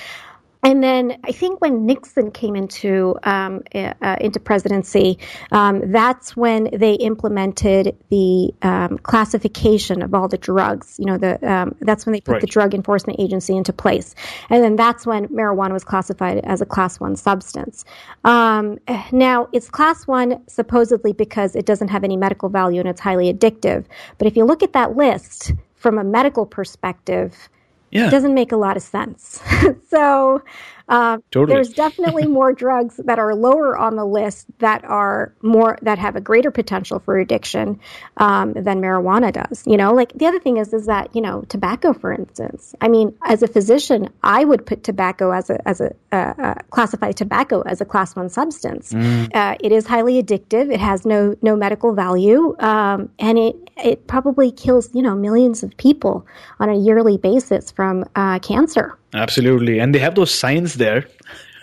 [0.64, 5.18] And then I think when Nixon came into um, uh, into presidency,
[5.50, 10.96] um, that's when they implemented the um, classification of all the drugs.
[11.00, 12.40] You know, the um, that's when they put right.
[12.40, 14.14] the Drug Enforcement Agency into place,
[14.50, 17.84] and then that's when marijuana was classified as a Class One substance.
[18.24, 18.78] Um,
[19.10, 23.32] now it's Class One supposedly because it doesn't have any medical value and it's highly
[23.32, 23.84] addictive.
[24.16, 27.48] But if you look at that list, from a medical perspective,
[27.92, 28.08] Yeah.
[28.08, 29.40] it doesn't make a lot of sense.
[29.90, 30.42] so
[30.88, 31.54] um, Totally.
[31.54, 36.16] there's definitely more drugs that are lower on the list that are more that have
[36.16, 37.78] a greater potential for addiction
[38.16, 39.62] um, than marijuana does.
[39.66, 42.74] You know, like the other thing is is that you know tobacco, for instance.
[42.80, 46.54] I mean, as a physician, I would put tobacco as a as a uh, uh,
[46.70, 48.94] classify tobacco as a class one substance.
[48.94, 50.72] Uh, it is highly addictive.
[50.72, 55.62] It has no no medical value, um, and it it probably kills you know millions
[55.62, 56.26] of people
[56.60, 58.98] on a yearly basis from uh, cancer.
[59.14, 59.78] Absolutely.
[59.78, 61.06] And they have those signs there,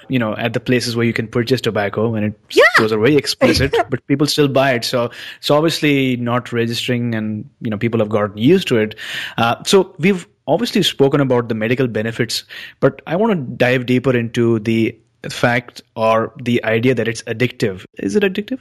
[0.08, 2.40] you know, at the places where you can purchase tobacco and it
[2.78, 4.86] those are very explicit, but people still buy it.
[4.86, 8.96] So it's obviously not registering and, you know, people have gotten used to it.
[9.38, 12.44] Uh, so we've obviously spoken about the medical benefits,
[12.80, 14.98] but I want to dive deeper into the
[15.30, 17.84] fact or the idea that it's addictive.
[17.98, 18.60] Is it addictive?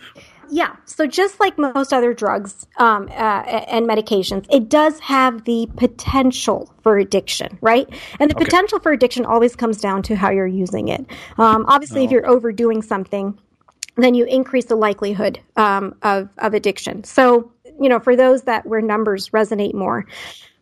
[0.51, 0.77] Yeah.
[0.85, 6.73] So just like most other drugs um, uh, and medications, it does have the potential
[6.83, 7.89] for addiction, right?
[8.19, 11.05] And the potential for addiction always comes down to how you're using it.
[11.39, 13.39] Um, obviously, if you're overdoing something,
[13.97, 17.05] then you increase the likelihood um, of, of addiction.
[17.05, 20.07] So, you know, for those that where numbers resonate more,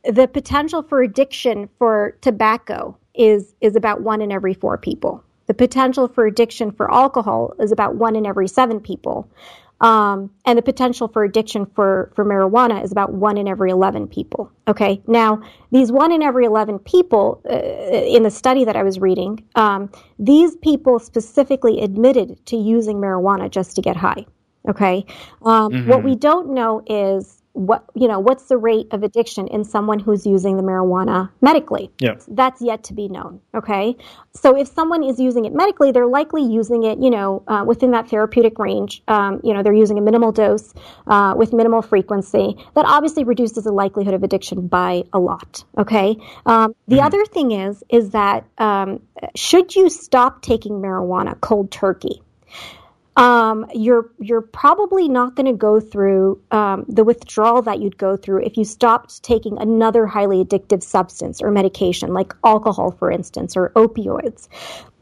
[0.05, 5.23] the potential for addiction for tobacco is is about one in every four people.
[5.47, 9.31] The potential for addiction for alcohol is about one in every seven people.
[9.81, 14.07] Um, and the potential for addiction for, for marijuana is about one in every 11
[14.09, 14.51] people.
[14.69, 15.03] Okay.
[15.07, 19.45] Now, these one in every 11 people uh, in the study that I was reading,
[19.55, 24.25] um, these people specifically admitted to using marijuana just to get high.
[24.69, 25.05] Okay.
[25.43, 29.65] Um, What we don't know is what, you know, what's the rate of addiction in
[29.65, 31.91] someone who's using the marijuana medically?
[31.99, 32.17] Yeah.
[32.29, 33.41] That's yet to be known.
[33.55, 33.97] Okay.
[34.35, 37.93] So if someone is using it medically, they're likely using it, you know, uh, within
[37.93, 39.03] that therapeutic range.
[39.09, 40.75] Um, you know, they're using a minimal dose
[41.07, 42.57] uh, with minimal frequency.
[42.75, 45.65] That obviously reduces the likelihood of addiction by a lot.
[45.79, 46.17] Okay.
[46.45, 49.01] Um, the other thing is, is that um,
[49.35, 52.21] should you stop taking marijuana cold turkey?
[53.17, 58.17] Um, you're you're probably not going to go through um, the withdrawal that you'd go
[58.17, 63.57] through if you stopped taking another highly addictive substance or medication like alcohol, for instance,
[63.57, 64.49] or opioids.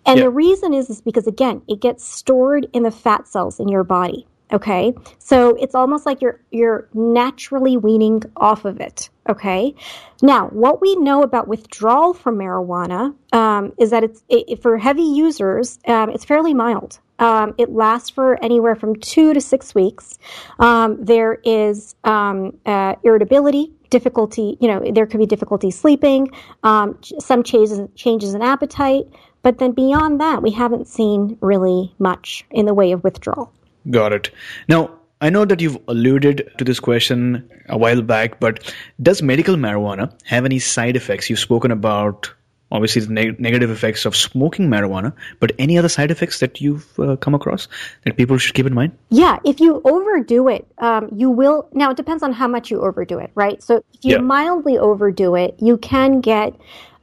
[0.07, 0.24] And Yeah.
[0.24, 3.85] the reason is is because again, it gets stored in the fat cells in your
[3.85, 4.27] body.
[4.53, 9.11] Okay, so it's almost like you're you're naturally weaning off of it.
[9.29, 9.74] Okay,
[10.22, 15.03] now what we know about withdrawal from marijuana um, is that it's it, for heavy
[15.03, 17.00] users, um, it's fairly mild.
[17.18, 20.18] Um, it lasts for anywhere from two to six weeks.
[20.59, 24.57] Um, there is um, uh, irritability, difficulty.
[24.61, 26.31] You know, there could be difficulty sleeping,
[26.62, 29.07] um, some changes changes in appetite,
[29.42, 33.53] but then beyond that, we haven't seen really much in the way of withdrawal.
[33.90, 34.31] Got it.
[34.68, 39.57] Now, I know that you've alluded to this question a while back, but does medical
[39.57, 41.31] marijuana have any side effects?
[41.31, 42.33] You've spoken about
[42.72, 46.98] obviously the neg- negative effects of smoking marijuana, but any other side effects that you've
[46.98, 47.68] uh, come across
[48.05, 48.92] that people should keep in mind?
[49.11, 51.68] Yeah, if you overdo it, um, you will.
[51.72, 53.62] Now it depends on how much you overdo it, right?
[53.62, 54.18] So if you Yeah.
[54.18, 56.55] mildly overdo it, you can get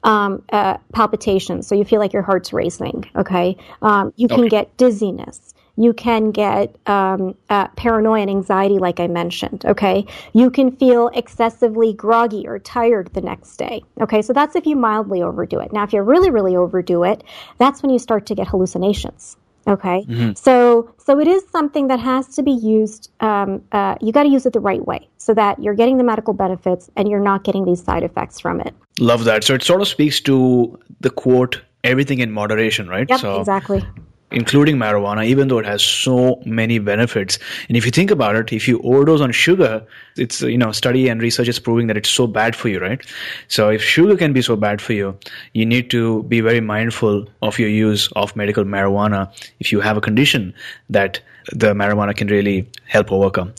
[0.03, 3.05] um, uh, palpitations, so you feel like your heart's racing.
[3.15, 4.49] Okay, um, you can Okay.
[4.49, 5.53] get dizziness.
[5.77, 9.65] You can get um, uh, paranoia and anxiety, like I mentioned.
[9.65, 13.83] Okay, you can feel excessively groggy or tired the next day.
[13.99, 15.71] Okay, so that's if you mildly overdo it.
[15.71, 17.23] Now, if you really, really overdo it,
[17.57, 19.37] that's when you start to get hallucinations.
[19.67, 20.05] Okay,
[20.35, 23.11] so so it is something that has to be used.
[23.19, 26.03] Um, uh, you got to use it the right way so that you're getting the
[26.03, 28.73] medical benefits and you're not getting these side effects from it.
[28.99, 29.43] Love that.
[29.43, 33.07] So it sort of speaks to the quote, everything in moderation, right?
[33.07, 33.85] Yep, so exactly.
[34.31, 37.37] Including marijuana, even though it has so many benefits.
[37.67, 39.85] And if you think about it, if you overdose on sugar,
[40.17, 43.05] it's, you know, study and research is proving that it's so bad for you, right?
[43.47, 45.17] So if sugar can be so bad for you,
[45.53, 49.97] you need to be very mindful of your use of medical marijuana if you have
[49.97, 50.53] a condition
[50.89, 51.19] that
[51.51, 53.53] the marijuana can really help overcome.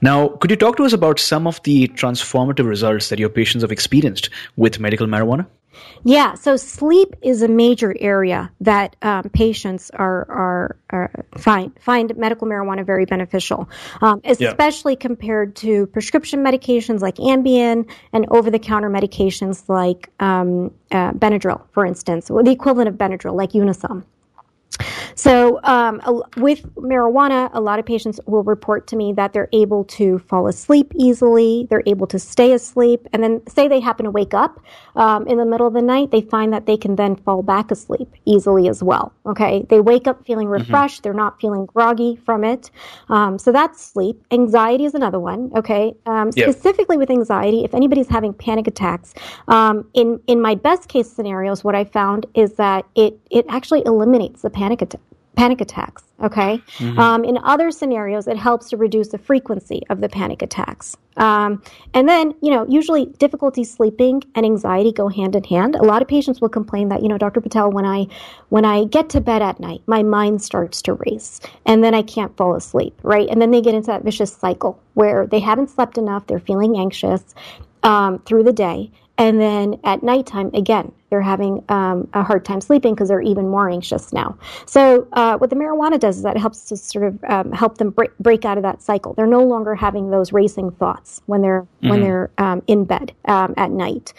[0.00, 3.62] Now, could you talk to us about some of the transformative results that your patients
[3.62, 5.46] have experienced with medical marijuana?
[6.04, 12.16] Yeah, so sleep is a major area that um, patients are are, are find find
[12.16, 13.68] medical marijuana very beneficial,
[14.00, 20.72] um, especially compared to prescription medications like Ambien and over the counter medications like um,
[20.90, 24.04] uh, Benadryl, for instance, or the equivalent of Benadryl, like Unisom.
[25.14, 26.00] So, um,
[26.36, 30.46] with marijuana, a lot of patients will report to me that they're able to fall
[30.46, 34.60] asleep easily, they're able to stay asleep, and then say they happen to wake up
[34.96, 37.70] um, in the middle of the night, they find that they can then fall back
[37.70, 39.12] asleep easily as well.
[39.26, 40.62] Okay, they wake up feeling mm-hmm.
[40.62, 41.02] refreshed, mm-hmm.
[41.02, 42.70] they're not feeling groggy from it.
[43.08, 44.22] Um, so that's sleep.
[44.30, 45.50] Anxiety is another one.
[45.56, 46.50] Okay, um, yep.
[46.50, 49.14] specifically with anxiety, if anybody's having panic attacks,
[49.48, 53.82] um, in in my best case scenarios, what I found is that it it actually
[53.86, 55.00] eliminates the panic attack
[55.38, 56.02] panic attacks.
[56.20, 56.60] Okay.
[56.78, 56.98] Mm-hmm.
[56.98, 60.96] Um, in other scenarios, it helps to reduce the frequency of the panic attacks.
[61.16, 61.62] Um,
[61.94, 65.76] and then, you know, usually difficulty sleeping and anxiety go hand in hand.
[65.76, 67.40] A lot of patients will complain that, you know, Dr.
[67.40, 68.08] Patel, when I
[68.48, 72.02] when I get to bed at night, my mind starts to race, and then I
[72.02, 72.98] can't fall asleep.
[73.04, 73.28] Right.
[73.28, 76.76] And then they get into that vicious cycle where they haven't slept enough, they're feeling
[76.76, 77.22] anxious
[77.84, 82.60] um, through the day, and then at nighttime, again, they're having um, a hard time
[82.60, 84.38] sleeping because they're even more anxious now.
[84.66, 87.78] So uh, what the marijuana does is that it helps to sort of um, help
[87.78, 89.14] them break, break out of that cycle.
[89.14, 91.88] They're no longer having those racing thoughts when they're mm-hmm.
[91.88, 94.12] when they're um, in bed um, at night.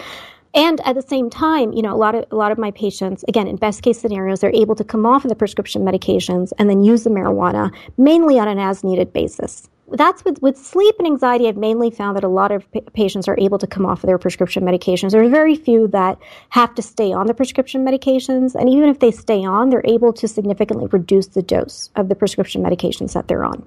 [0.55, 3.23] And at the same time, you know, a lot of a lot of my patients,
[3.27, 6.69] again, in best case scenarios, they're able to come off of the prescription medications and
[6.69, 11.07] then use the marijuana mainly on an as needed basis that's with, with sleep and
[11.07, 11.47] anxiety.
[11.47, 14.17] I've mainly found that a lot of patients are able to come off of their
[14.17, 15.11] prescription medications.
[15.11, 16.17] There's very few that
[16.49, 18.55] have to stay on the prescription medications.
[18.55, 22.15] And even if they stay on, they're able to significantly reduce the dose of the
[22.15, 23.65] prescription medications that they're on.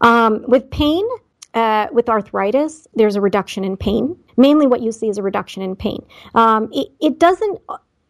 [0.00, 1.06] Um, with pain,
[1.54, 4.16] uh, with arthritis, there's a reduction in pain.
[4.36, 6.04] Mainly what you see is a reduction in pain.
[6.34, 7.60] Um, it, it doesn't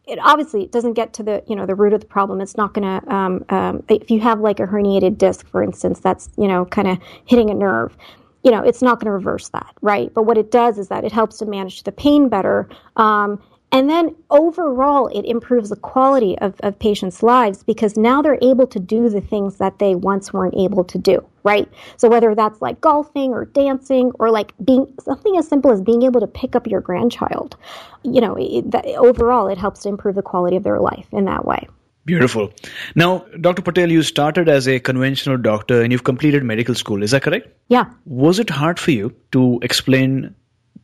[0.08, 2.40] it obviously it doesn't get to the you know the root of the problem.
[2.40, 6.00] It's not going to um, um, if you have like a herniated disc, for instance,
[6.00, 7.96] that's you know kind of hitting a nerve.
[8.44, 10.12] You know, it's not going to reverse that, right?
[10.14, 12.68] But what it does is that it helps to manage the pain better.
[12.96, 18.38] Um, and then overall, it improves the quality of, of patients' lives because now they're
[18.40, 21.68] able to do the things that they once weren't able to do, right?
[21.98, 26.02] So whether that's like golfing or dancing or like being something as simple as being
[26.02, 27.56] able to pick up your grandchild,
[28.04, 31.26] you know, it, that, overall, it helps to improve the quality of their life in
[31.26, 31.68] that way.
[32.06, 32.50] Beautiful.
[32.94, 33.60] Now, Dr.
[33.60, 37.02] Patel, you started as a conventional doctor and you've completed medical school.
[37.02, 37.48] Is that correct?
[37.68, 37.84] Yeah.
[38.06, 40.34] Was it hard for you to explain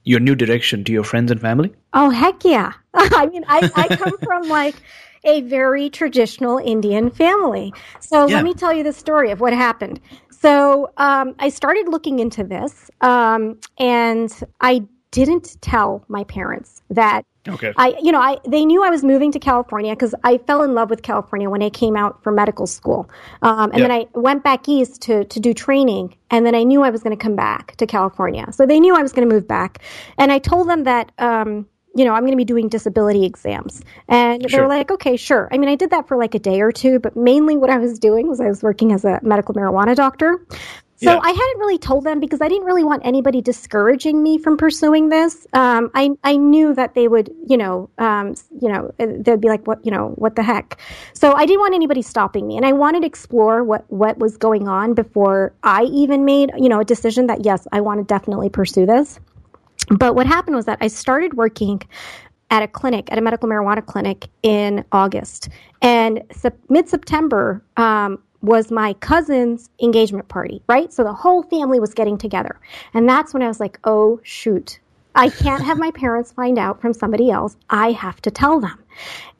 [0.05, 1.73] your new direction to your friends and family?
[1.93, 2.73] Oh, heck yeah.
[2.95, 4.77] I mean, I, I come from like
[5.25, 7.73] a very traditional Indian family.
[8.01, 8.37] So yeah.
[8.37, 10.01] let me tell you the story of what happened.
[10.31, 17.25] So um, I started looking into this, um, and I didn't tell my parents that
[17.47, 17.75] Okay.
[17.77, 20.73] I, you know, I they knew I was moving to California because I fell in
[20.73, 23.11] love with California when I came out from medical school,
[23.43, 23.89] um, and yeah.
[23.89, 27.03] then I went back east to to do training, and then I knew I was
[27.03, 28.51] going to come back to California.
[28.51, 29.81] So they knew I was going to move back,
[30.17, 31.13] and I told them that.
[31.19, 33.81] Um, you know, I'm going to be doing disability exams.
[34.09, 34.49] And sure.
[34.51, 35.49] they were like, okay, sure.
[35.53, 37.79] I mean, I did that for like a day or two, but mainly what I
[37.79, 40.45] was doing was I was working as a medical marijuana doctor.
[40.97, 41.21] So yeah.
[41.21, 45.09] I hadn't really told them because I didn't really want anybody discouraging me from pursuing
[45.09, 45.47] this.
[45.53, 49.49] Um, I I knew that they would, you know, um, you know, uh, they'd be
[49.49, 50.81] like, what, you know, what the heck.
[51.13, 54.37] So I didn't want anybody stopping me, and I wanted to explore what what was
[54.37, 58.05] going on before I even made, you know, a decision that yes, I want to
[58.05, 59.19] definitely pursue this.
[59.91, 61.83] But what happened was that I started working
[62.51, 65.49] at a clinic, at a medical marijuana clinic in August.
[65.83, 66.23] And
[66.69, 70.93] mid September, um, was my cousin's engagement party, right?
[70.93, 72.61] So the whole family was getting together.
[72.93, 74.81] And that's when I was like, oh, shoot.
[75.15, 77.57] I can't have my parents find out from somebody else.
[77.71, 78.83] I have to tell them.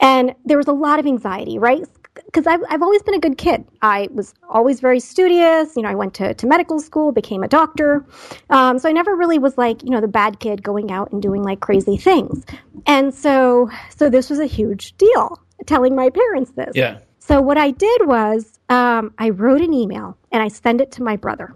[0.01, 1.83] And there was a lot of anxiety, right?
[2.27, 3.65] Because I've, I've always been a good kid.
[3.83, 5.75] I was always very studious.
[5.77, 8.07] You know, I went to, to medical school, became a doctor.
[8.51, 11.21] Um, so I never really was like, you know, the bad kid going out and
[11.21, 12.45] doing like crazy things.
[12.87, 16.73] And so, so this was a huge deal telling my parents this.
[16.75, 16.99] Yeah.
[17.27, 21.03] So what I did was um, I wrote an email and I sent it to
[21.03, 21.55] my brother.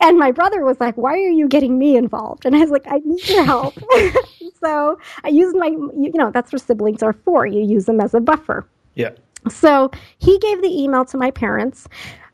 [0.00, 2.86] And my brother was like, "Why are you getting me involved?" And I was like,
[2.86, 3.74] "I need your help."
[4.60, 7.46] so I used my, you know, that's what siblings are for.
[7.46, 8.66] You use them as a buffer.
[8.94, 9.10] Yeah.
[9.50, 11.86] So he gave the email to my parents.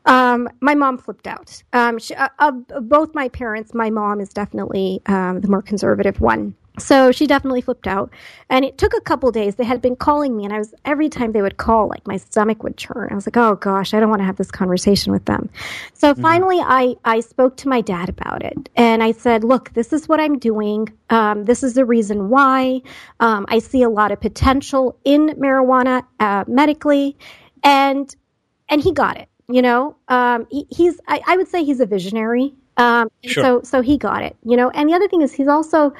[0.05, 1.61] Um, my mom flipped out.
[1.73, 6.21] Um, she, uh, of both my parents, my mom is definitely um, the more conservative
[6.21, 6.55] one.
[6.79, 8.11] So she definitely flipped out.
[8.49, 9.55] And it took a couple days.
[9.55, 12.17] They had been calling me, and I was every time they would call, like my
[12.17, 13.09] stomach would churn.
[13.11, 15.49] I was like, oh gosh, I don't want to have this conversation with them.
[15.93, 16.21] So mm-hmm.
[16.21, 18.69] finally, I, I spoke to my dad about it.
[18.75, 20.89] And I said, look, this is what I'm doing.
[21.09, 22.81] Um, this is the reason why.
[23.19, 27.17] Um, I see a lot of potential in marijuana uh, medically.
[27.63, 28.15] And
[28.69, 29.27] and he got it.
[29.47, 32.53] You know, um, he, he's I, I, would say he's a visionary.
[32.77, 33.43] Um, sure.
[33.43, 34.37] So so he got it.
[34.43, 35.93] You know, and the other thing is he's also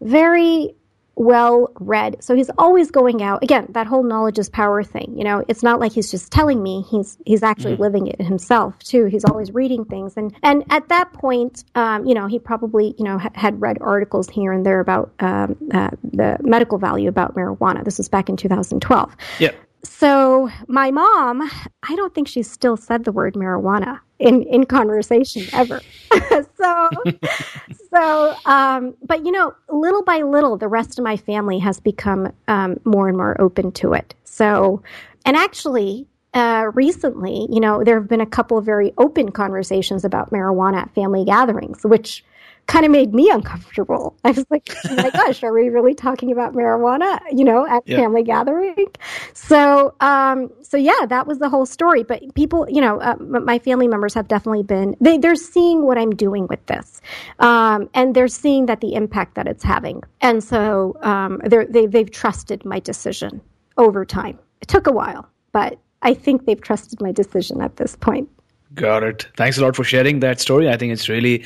[0.00, 0.74] very
[1.16, 2.22] well read.
[2.22, 3.42] So he's always going out.
[3.42, 5.14] Again, that whole knowledge is power thing.
[5.16, 6.84] You know, it's not like he's just telling me.
[6.90, 9.04] He's he's actually mm living it himself too.
[9.04, 13.04] He's always reading things, and and at that point, um, you know, he probably you
[13.04, 17.34] know ha- had read articles here and there about um, uh, the medical value about
[17.34, 17.84] marijuana.
[17.84, 19.16] This was back in 2012.
[19.38, 19.50] Yeah.
[19.86, 21.42] So my mom,
[21.82, 25.80] I don't think she still said the word marijuana in in conversation ever.
[26.56, 26.88] so
[27.90, 32.32] so um, but you know, little by little, the rest of my family has become
[32.48, 34.14] um, more and more open to it.
[34.24, 34.82] So,
[35.24, 36.06] and actually.
[36.34, 40.82] Uh, recently, you know, there have been a couple of very open conversations about marijuana
[40.82, 42.22] at family gatherings, which
[42.66, 44.16] kind of made me uncomfortable.
[44.24, 47.82] I was like, oh my gosh, are we really talking about marijuana, you know, at
[47.86, 47.96] yeah.
[47.96, 48.86] family gathering?
[49.34, 52.02] So, um, so yeah, that was the whole story.
[52.02, 55.96] But people, you know, uh, my family members have definitely been, they, they're seeing what
[55.98, 57.00] I'm doing with this.
[57.38, 60.02] Um, and they're seeing that the impact that it's having.
[60.20, 63.40] And so, um, they're, they, they've trusted my decision
[63.76, 64.38] over time.
[64.60, 68.28] It took a while, but I think they've trusted my decision at this point.
[68.76, 69.26] Got it.
[69.36, 70.68] Thanks a lot for sharing that story.
[70.68, 71.44] I think it's really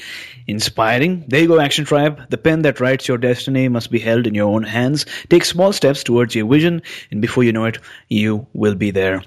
[0.49, 1.24] inspiring.
[1.28, 2.28] There you go, Action Tribe.
[2.28, 5.07] The pen that writes your destiny must be held in your own hands.
[5.28, 7.78] Take small steps towards your vision, and before you know it,
[8.09, 9.22] you will be there.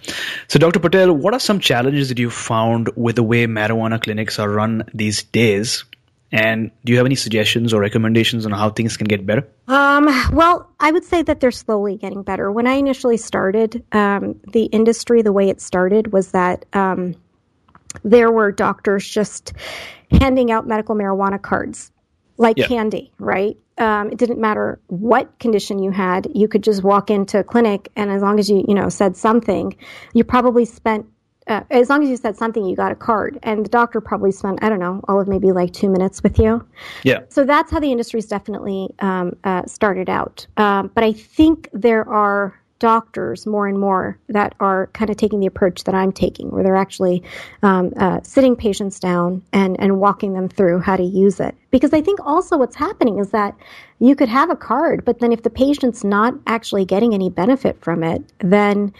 [0.49, 0.80] So, Dr.
[0.80, 4.84] Patel, what are some challenges that you found with the way marijuana clinics are run
[4.93, 5.86] these days?
[6.34, 9.47] And do you have any suggestions or recommendations on how things can get better?
[9.68, 12.51] Um, well, I would say that they're slowly getting better.
[12.51, 17.16] When I initially started, um, the industry, the way it started was that um,
[18.04, 19.54] there were doctors just
[20.12, 21.91] handing out medical marijuana cards
[22.38, 22.68] like yeah.
[22.68, 23.58] candy, right?
[23.78, 26.28] Um, it didn't matter what condition you had.
[26.34, 29.16] You could just walk into a clinic, and as long as you, you know, said
[29.18, 29.76] something,
[30.14, 31.08] you probably spent.
[31.46, 34.32] Uh, as long as you said something, you got a card, and the doctor probably
[34.32, 36.66] spent I don't know all of maybe like two minutes with you.
[37.04, 37.22] Yeah.
[37.30, 40.48] So that's how the industry's definitely um, uh, started out.
[40.56, 45.40] Um, but I think there are doctors more and more that are kind of taking
[45.40, 47.24] the approach that I'm taking, where they're actually
[47.62, 51.56] um, uh, sitting patients down and, and walking them through how to use it.
[51.72, 53.56] Because I think also what's happening is that
[54.00, 57.80] you could have a card, but then if the patient's not actually getting any benefit
[57.80, 58.92] from it, then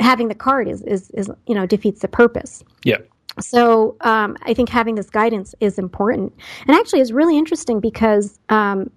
[0.00, 2.62] having the card is, is, is you know, defeats the purpose.
[2.84, 2.98] Yeah.
[3.38, 6.34] So um, I think having this guidance is important,
[6.66, 8.90] and actually is really interesting because um,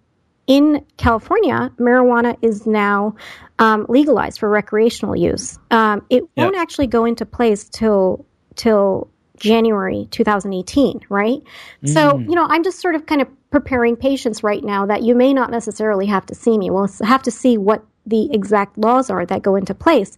[0.47, 3.15] in California, marijuana is now
[3.59, 5.57] um, legalized for recreational use.
[5.71, 8.25] Um, it won't actually go into place till
[8.55, 11.41] till January 2018, right?
[11.83, 11.89] Mm.
[11.89, 15.15] So, you know, I'm just sort of kind of preparing patients right now that you
[15.15, 16.69] may not necessarily have to see me.
[16.69, 20.17] We'll have to see what the exact laws are that go into place.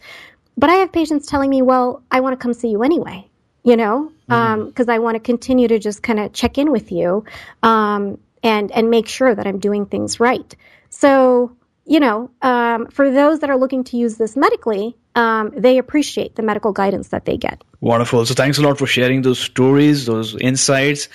[0.58, 3.28] But I have patients telling me, well, I want to come see you anyway,
[3.64, 4.90] you know, because mm.
[4.90, 7.26] um, I want to continue to just kind of check in with you.
[7.62, 10.56] Um, and and make sure that I'm doing things right.
[10.90, 11.56] So
[11.86, 16.36] you know, um, for those that are looking to use this medically, um, they appreciate
[16.36, 17.64] the medical guidance that they get.
[17.80, 18.26] Wonderful.
[18.26, 21.08] So thanks a lot for sharing those stories, those insights,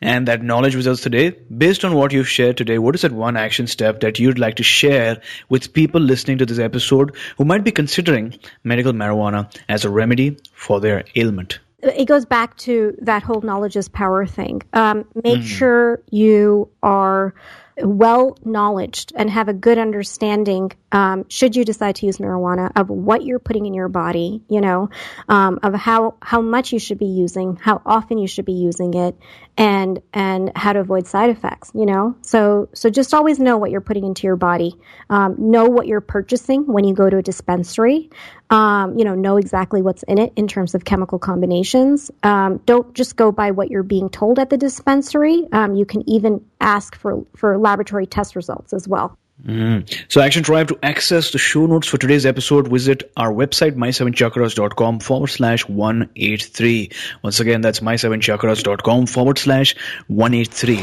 [0.00, 1.30] and that knowledge with us today.
[1.30, 4.56] Based on what you've shared today, what is that one action step that you'd like
[4.56, 9.84] to share with people listening to this episode who might be considering medical marijuana as
[9.84, 11.58] a remedy for their ailment?
[11.84, 14.62] It goes back to that whole knowledge is power thing.
[14.72, 15.46] Um, make mm.
[15.46, 17.34] sure you are
[17.82, 22.88] well knowledged and have a good understanding um, should you decide to use marijuana of
[22.88, 24.88] what you're putting in your body you know
[25.28, 28.94] um, of how how much you should be using how often you should be using
[28.94, 29.16] it
[29.56, 33.72] and and how to avoid side effects you know so so just always know what
[33.72, 34.78] you're putting into your body
[35.10, 38.08] um, know what you're purchasing when you go to a dispensary
[38.54, 42.94] um, you know know exactly what's in it in terms of chemical combinations um, don't
[42.94, 46.96] just go by what you're being told at the dispensary um, you can even ask
[46.96, 49.18] for for laboratory test results as well.
[49.44, 49.92] Mm.
[50.08, 55.00] So, Action Tribe, to access the show notes for today's episode, visit our website, my7chakras.com
[55.00, 56.90] forward slash 183.
[57.22, 59.74] Once again, that's my7chakras.com forward slash
[60.06, 60.76] 183.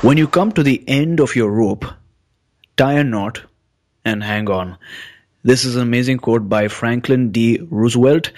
[0.00, 1.84] When you come to the end of your rope,
[2.76, 3.42] tie a knot
[4.04, 4.78] and hang on.
[5.42, 7.60] This is an amazing quote by Franklin D.
[7.70, 8.32] Roosevelt.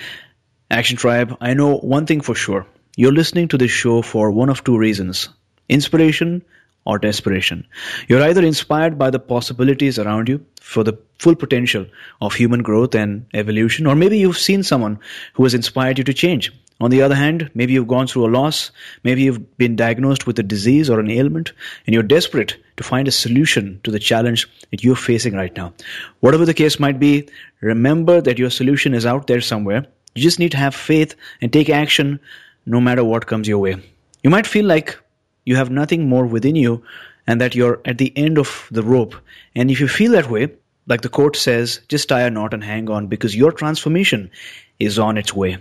[0.70, 2.66] Action Tribe, I know one thing for sure.
[2.96, 5.28] You're listening to this show for one of two reasons
[5.68, 6.42] inspiration
[6.84, 7.66] or desperation.
[8.08, 11.86] You're either inspired by the possibilities around you for the full potential
[12.20, 14.98] of human growth and evolution, or maybe you've seen someone
[15.34, 16.52] who has inspired you to change.
[16.80, 18.70] On the other hand, maybe you've gone through a loss,
[19.04, 21.52] maybe you've been diagnosed with a disease or an ailment,
[21.86, 25.74] and you're desperate to find a solution to the challenge that you're facing right now.
[26.20, 27.28] Whatever the case might be,
[27.60, 29.86] remember that your solution is out there somewhere.
[30.14, 32.18] You just need to have faith and take action
[32.64, 33.76] no matter what comes your way.
[34.22, 34.98] You might feel like
[35.44, 36.82] you have nothing more within you
[37.26, 39.14] and that you're at the end of the rope.
[39.54, 40.48] And if you feel that way,
[40.86, 44.30] like the quote says, just tie a knot and hang on because your transformation
[44.78, 45.58] is on its way.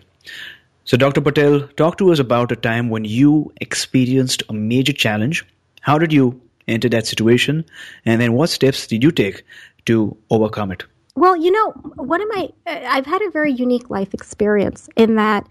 [0.89, 1.21] So, Dr.
[1.21, 5.45] Patel, talk to us about a time when you experienced a major challenge.
[5.81, 7.63] How did you enter that situation?
[8.05, 9.43] And then what steps did you take
[9.85, 10.85] to overcome it?
[11.13, 15.47] Well, you know, one of my, I've had a very unique life experience in that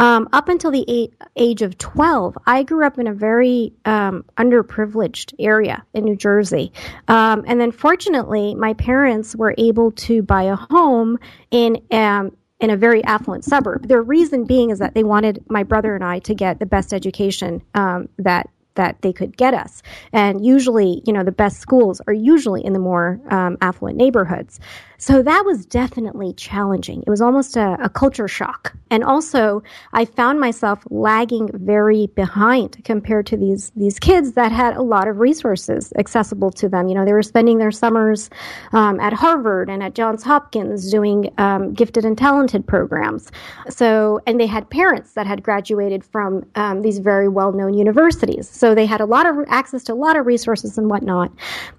[0.00, 4.24] um, up until the eight, age of 12, I grew up in a very um,
[4.36, 6.72] underprivileged area in New Jersey.
[7.06, 11.20] Um, and then fortunately, my parents were able to buy a home
[11.52, 13.88] in, um, in a very affluent suburb.
[13.88, 16.94] Their reason being is that they wanted my brother and I to get the best
[16.94, 19.82] education um, that that they could get us.
[20.12, 24.60] And usually, you know, the best schools are usually in the more um, affluent neighborhoods.
[25.02, 27.02] So that was definitely challenging.
[27.04, 28.72] It was almost a, a, culture shock.
[28.88, 29.60] And also,
[29.92, 35.08] I found myself lagging very behind compared to these, these kids that had a lot
[35.08, 36.86] of resources accessible to them.
[36.86, 38.30] You know, they were spending their summers
[38.72, 43.32] um, at Harvard and at Johns Hopkins doing um, gifted and talented programs.
[43.68, 48.48] So, and they had parents that had graduated from um, these very well known universities.
[48.62, 51.32] So they had a lot of access to a lot of resources and whatnot.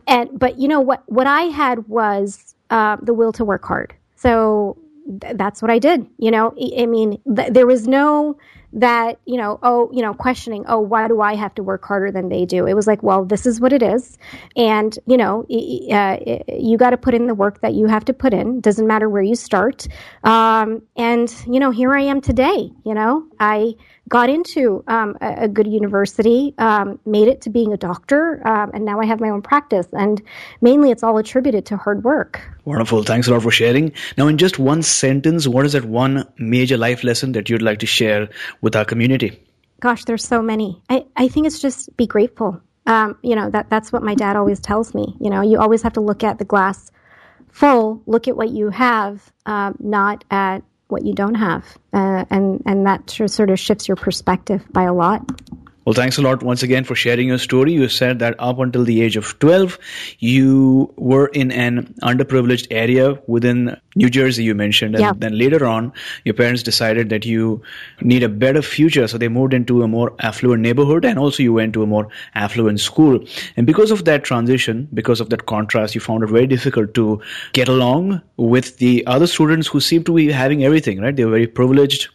[0.06, 3.96] And, but you know, what, what I had was uh, the will to work hard.
[4.18, 4.76] So
[5.22, 6.06] th- that's what I did.
[6.18, 8.36] You know, I, I mean, th- there was no
[8.74, 12.12] that you know oh you know questioning oh why do i have to work harder
[12.12, 14.18] than they do it was like well this is what it is
[14.56, 15.46] and you know
[15.92, 16.18] uh,
[16.48, 19.08] you got to put in the work that you have to put in doesn't matter
[19.08, 19.88] where you start
[20.24, 23.76] um, and you know here i am today you know i
[24.10, 28.72] got into um, a, a, good university, um, made it to being a doctor, um,
[28.74, 29.88] and now I have my own practice.
[29.94, 30.22] And
[30.62, 32.42] mainly it's all attributed to hard work.
[32.66, 33.04] Wonderful.
[33.04, 33.94] Thanks a lot for sharing.
[34.18, 37.80] Now, in just one sentence, what is that one major life lesson that you'd like
[37.80, 38.30] to share
[38.62, 39.40] with our community?
[39.80, 40.82] Gosh, there's so many.
[40.90, 42.62] I, I think it's just be grateful.
[42.86, 45.16] Um, you know, that, that's what my dad always tells me.
[45.20, 46.92] You know, you always have to look at the glass
[47.50, 52.62] full, look at what you have, um, not at what you don't have, uh, and
[52.66, 55.30] and that sort of shifts your perspective by a lot.
[55.86, 57.74] Well, thanks a lot once again for sharing your story.
[57.74, 59.78] You said that up until the age of 12,
[60.20, 64.96] you were in an underprivileged area within New Jersey, you mentioned.
[64.96, 65.14] And yeah.
[65.16, 65.92] then later on,
[66.24, 67.62] your parents decided that you
[68.02, 69.08] need a better future.
[69.08, 72.08] So they moved into a more affluent neighborhood and also you went to a more
[72.34, 73.20] affluent school.
[73.58, 77.22] And because of that transition, because of that contrast, you found it very difficult to
[77.52, 81.16] get along with the other students who seemed to be having everything, right?
[81.16, 82.10] They were very privileged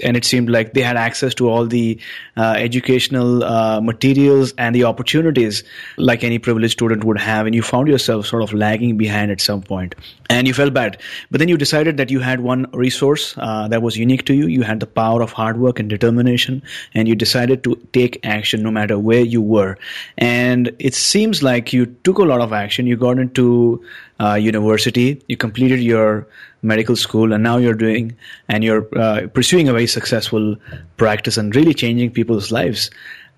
[0.00, 1.98] and it seemed like they had access to all the
[2.36, 5.64] uh, educational uh, materials and the opportunities
[5.96, 9.40] like any privileged student would have and you found yourself sort of lagging behind at
[9.40, 9.94] some point
[10.30, 11.00] and you felt bad.
[11.30, 14.46] But then you decided that you had one resource uh, that was unique to you.
[14.46, 16.62] You had the power of hard work and determination
[16.94, 19.78] and you decided to take action no matter where you were.
[20.16, 22.86] And it seems like you took a lot of action.
[22.86, 23.82] You got into
[24.20, 25.22] uh, university.
[25.28, 26.26] You completed your
[26.62, 28.16] medical school and now you're doing
[28.48, 30.56] and you're uh, pursuing a very successful
[30.96, 32.90] practice and really changing people's lives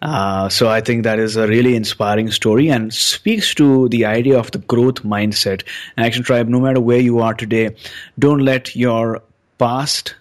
[0.03, 4.39] uh, so I think that is a really inspiring story and speaks to the idea
[4.39, 5.63] of the growth mindset.
[5.99, 7.77] Action Tribe, no matter where you are today,
[8.19, 9.23] don't let your
[9.59, 10.15] past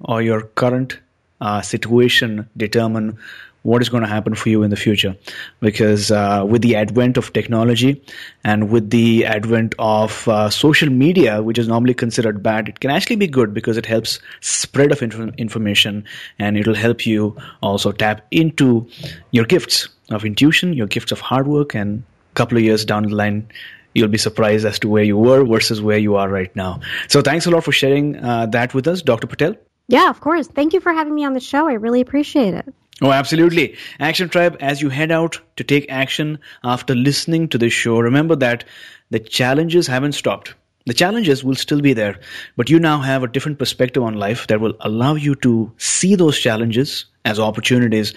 [0.00, 0.98] or your current
[1.40, 3.18] uh, situation determine
[3.62, 5.16] what is going to happen for you in the future.
[5.60, 8.02] Because uh, with the advent of technology
[8.44, 12.90] and with the advent of uh, social media, which is normally considered bad, it can
[12.90, 16.04] actually be good because it helps spread of inf- information
[16.38, 18.88] and it'll help you also tap into
[19.32, 22.02] your gifts of intuition, your gifts of hard work, and
[22.32, 23.48] a couple of years down the line,
[23.94, 26.80] you'll be surprised as to where you were versus where you are right now.
[27.08, 29.26] So thanks a lot for sharing uh, that with us, Dr.
[29.26, 29.54] Patel.
[29.88, 30.46] Yeah, of course.
[30.46, 31.66] Thank you for having me on the show.
[31.66, 32.74] I really appreciate it.
[33.00, 33.76] Oh, absolutely.
[34.00, 38.34] Action Tribe, as you head out to take action after listening to this show, remember
[38.36, 38.64] that
[39.10, 40.54] the challenges haven't stopped.
[40.86, 42.18] The challenges will still be there,
[42.56, 46.16] but you now have a different perspective on life that will allow you to see
[46.16, 48.14] those challenges as opportunities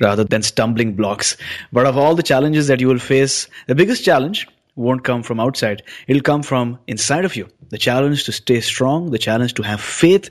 [0.00, 1.36] rather than stumbling blocks.
[1.72, 5.38] But of all the challenges that you will face, the biggest challenge won't come from
[5.38, 5.82] outside.
[6.08, 7.48] It'll come from inside of you.
[7.68, 10.30] The challenge to stay strong, the challenge to have faith,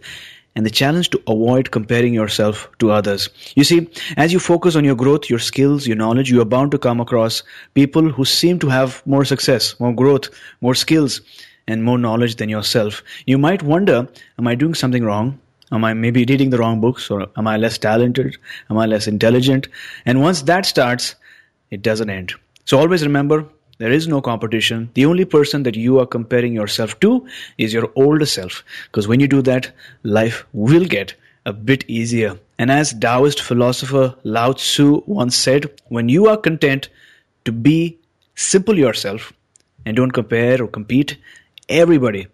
[0.56, 3.30] and the challenge to avoid comparing yourself to others.
[3.56, 6.72] You see, as you focus on your growth, your skills, your knowledge, you are bound
[6.72, 7.44] to come across
[7.74, 10.30] people who seem to have more success, more growth,
[10.62, 11.22] more skills,
[11.68, 13.04] and more knowledge than yourself.
[13.26, 14.08] You might wonder,
[14.40, 15.40] am I doing something wrong?
[15.72, 18.38] Am I maybe reading the wrong books or am I less talented?
[18.70, 19.68] Am I less intelligent?
[20.06, 21.16] And once that starts,
[21.72, 22.34] it doesn't end.
[22.66, 23.46] So always remember,
[23.78, 24.90] there is no competition.
[24.94, 28.64] The only person that you are comparing yourself to is your older self.
[28.86, 29.72] Because when you do that,
[30.04, 31.16] life will get
[31.46, 32.40] a bit easier.
[32.58, 36.90] And as Taoist philosopher Lao Tzu once said, when you are content,
[37.44, 37.98] to be
[38.34, 39.32] simple yourself
[39.86, 41.18] and don't compare or compete,
[41.70, 42.28] everybody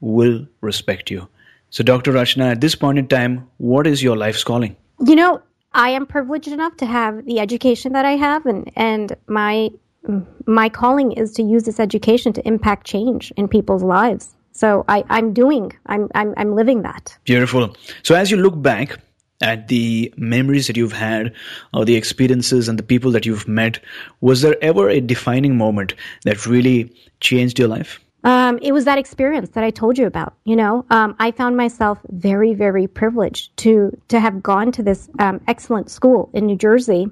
[0.00, 1.28] will respect you.
[1.70, 2.12] So, Dr.
[2.12, 4.76] Rachna, at this point in time, what is your life's calling?
[5.04, 5.42] You know,
[5.72, 9.70] I am privileged enough to have the education that I have, and, and my
[10.46, 14.34] my calling is to use this education to impact change in people's lives.
[14.52, 17.16] So I, I'm doing, I'm, I'm, I'm living that.
[17.24, 17.76] Beautiful.
[18.02, 18.98] So as you look back
[19.40, 21.32] at the memories that you've had
[21.72, 23.78] or the experiences and the people that you've met,
[24.20, 25.94] was there ever a defining moment
[26.24, 28.00] that really changed your life?
[28.24, 30.34] Um, it was that experience that I told you about.
[30.44, 35.08] You know, um, I found myself very, very privileged to to have gone to this
[35.20, 37.06] um, excellent school in New Jersey,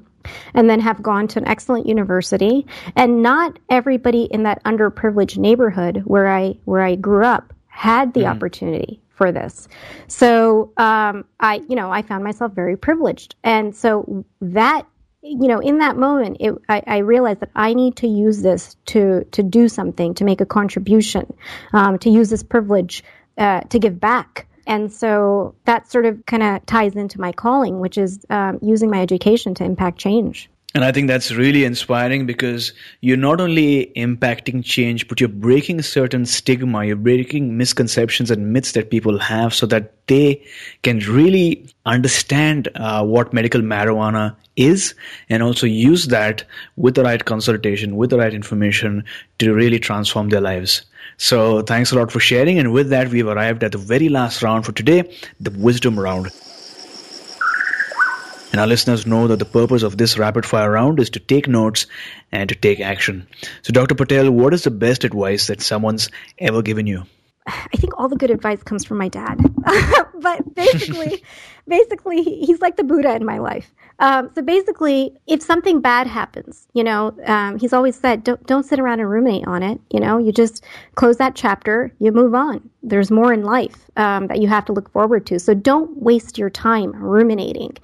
[0.55, 2.67] and then have gone to an excellent university.
[2.95, 8.21] And not everybody in that underprivileged neighborhood where I where I grew up had the
[8.21, 8.31] mm.
[8.31, 9.69] opportunity for this.
[10.09, 14.87] So um, I, you know, I found myself very privileged, and so that,
[15.23, 18.77] you know, in that moment, it, I, I, realized that I need to use this
[18.87, 21.35] to to do something, to make a contribution,
[21.73, 23.03] um, to use this privilege
[23.39, 24.47] uh, to give back.
[24.67, 28.91] And so that sort of kind of ties into my calling, which is um, using
[28.91, 30.51] my education to impact change.
[30.77, 35.81] And I think that's really inspiring because you're not only impacting change, but you're breaking
[35.81, 40.45] certain stigma, you're breaking misconceptions and myths that people have so that they
[40.83, 44.95] can really understand uh, what medical marijuana is
[45.31, 46.45] and also use that
[46.77, 49.03] with the right consultation, with the right information
[49.39, 50.85] to really transform their lives.
[51.19, 52.59] So thanks a lot for sharing.
[52.59, 56.31] And with that, we've arrived at the very last round for today, the wisdom round.
[58.53, 61.49] And our listeners know that the purpose of this rapid fire round is to take
[61.49, 61.87] notes
[62.33, 63.27] and to take action.
[63.63, 63.95] So, Dr.
[63.95, 67.03] Patel, what is the best advice that someone's ever given you?
[67.47, 69.39] I think all the good advice comes from my dad.
[70.21, 71.23] but basically,
[71.69, 73.71] basically, he's like the Buddha in my life.
[73.99, 78.65] Um, so basically, if something bad happens, you know, um, he's always said, don't, don't
[78.65, 79.81] sit around and ruminate on it.
[79.91, 82.69] You know, you just close that chapter, you move on.
[82.83, 85.39] There's more in life um, that you have to look forward to.
[85.39, 87.79] So don't waste your time ruminating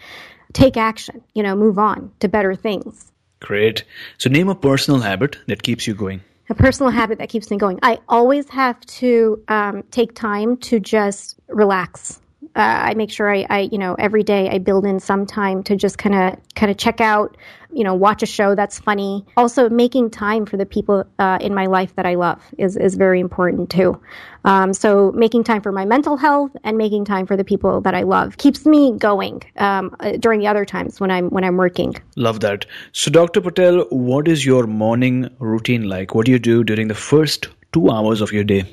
[0.52, 3.12] take action, you know, move on to better things.
[3.40, 3.84] Great.
[4.18, 6.20] So name a personal habit that keeps you going.
[6.48, 7.78] A personal habit that keeps me going.
[7.82, 12.20] I always have to um, take time to just relax
[12.54, 15.62] uh, I make sure I, I, you know, every day I build in some time
[15.64, 17.36] to just kind of, kind of check out,
[17.72, 19.24] you know, watch a show that's funny.
[19.36, 22.94] Also, making time for the people uh, in my life that I love is is
[22.94, 24.00] very important too.
[24.44, 27.94] Um, so, making time for my mental health and making time for the people that
[27.94, 31.56] I love keeps me going um, uh, during the other times when I'm when I'm
[31.56, 31.94] working.
[32.16, 32.66] Love that.
[32.92, 33.40] So, Dr.
[33.40, 36.14] Patel, what is your morning routine like?
[36.14, 38.64] What do you do during the first two hours of your day?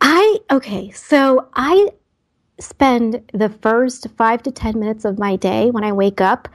[0.00, 1.88] I okay, so I
[2.62, 6.48] spend the first five to 10 minutes of my day when I wake up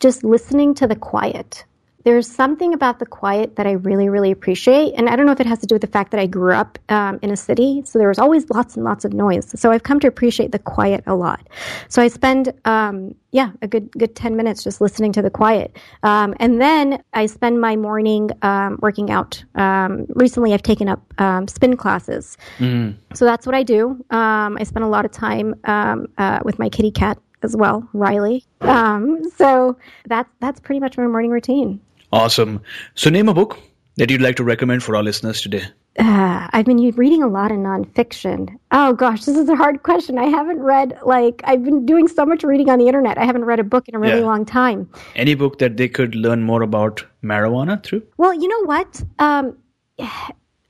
[0.00, 1.64] just listening to the quiet
[2.04, 4.94] there's something about the quiet that I really, really appreciate.
[4.94, 6.54] And I don't know if it has to do with the fact that I grew
[6.54, 9.58] up um, in a city, so there was always lots and lots of noise.
[9.60, 11.46] So I've come to appreciate the quiet a lot.
[11.88, 15.76] So I spend, um, yeah, a good good ten minutes just listening to the quiet,
[16.02, 19.44] um, and then I spend my morning um, working out.
[19.54, 22.96] Um, recently, I've taken up um, spin classes, mm.
[23.14, 24.04] so that's what I do.
[24.10, 28.44] I spend a lot of time uh, with my kitty cat as well, Riley.
[28.60, 29.76] Um, so
[30.06, 31.80] that's that's pretty much my morning routine.
[32.12, 32.60] Awesome.
[32.94, 33.58] So, name a book
[33.96, 35.64] that you'd like to recommend for our listeners today.
[35.98, 38.56] Uh, I've been reading a lot of nonfiction.
[38.70, 40.18] Oh gosh, this is a hard question.
[40.18, 43.18] I haven't read like I've been doing so much reading on the internet.
[43.18, 44.26] I haven't read a book in a really yeah.
[44.26, 44.88] long time.
[45.14, 48.02] Any book that they could learn more about marijuana through?
[48.16, 49.02] Well, you know what?
[49.18, 49.56] Um,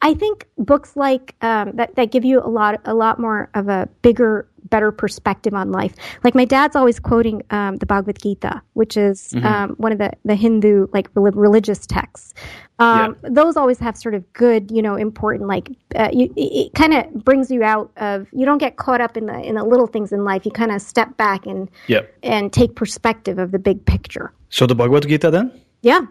[0.03, 3.69] I think books like um, that that give you a lot a lot more of
[3.69, 5.95] a bigger better perspective on life.
[6.25, 9.47] Like my dad's always quoting um, the Bhagavad Gita, which is mm-hmm.
[9.47, 12.35] um, one of the, the Hindu like religious texts.
[12.79, 13.29] Um, yeah.
[13.31, 17.13] Those always have sort of good, you know, important like uh, you, it kind of
[17.25, 20.13] brings you out of you don't get caught up in the in the little things
[20.13, 20.47] in life.
[20.47, 22.15] You kind of step back and yep.
[22.23, 24.33] and take perspective of the big picture.
[24.49, 25.53] So the Bhagavad Gita then?
[25.83, 26.07] Yeah.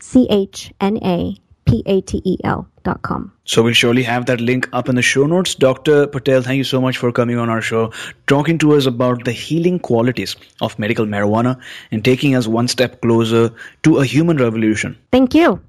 [0.00, 3.00] C H N A P A T E L dot.
[3.44, 5.54] So we'll surely have that link up in the show notes.
[5.54, 6.06] Dr.
[6.06, 7.92] Patel, thank you so much for coming on our show,
[8.26, 11.58] talking to us about the healing qualities of medical marijuana
[11.90, 13.50] and taking us one step closer
[13.82, 14.96] to a human revolution.
[15.10, 15.60] Thank you.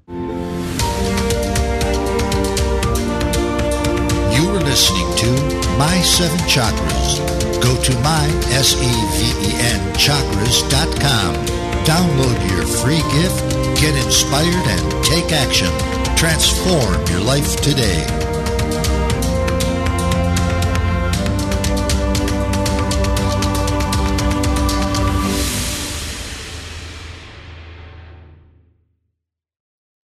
[4.36, 5.30] You were listening to
[5.78, 7.18] My Seven Chakras.
[7.62, 11.34] Go to my, S-E-V-E-N, chakras.com.
[11.84, 16.05] Download your free gift, get inspired, and take action.
[16.16, 18.25] Transform your life today.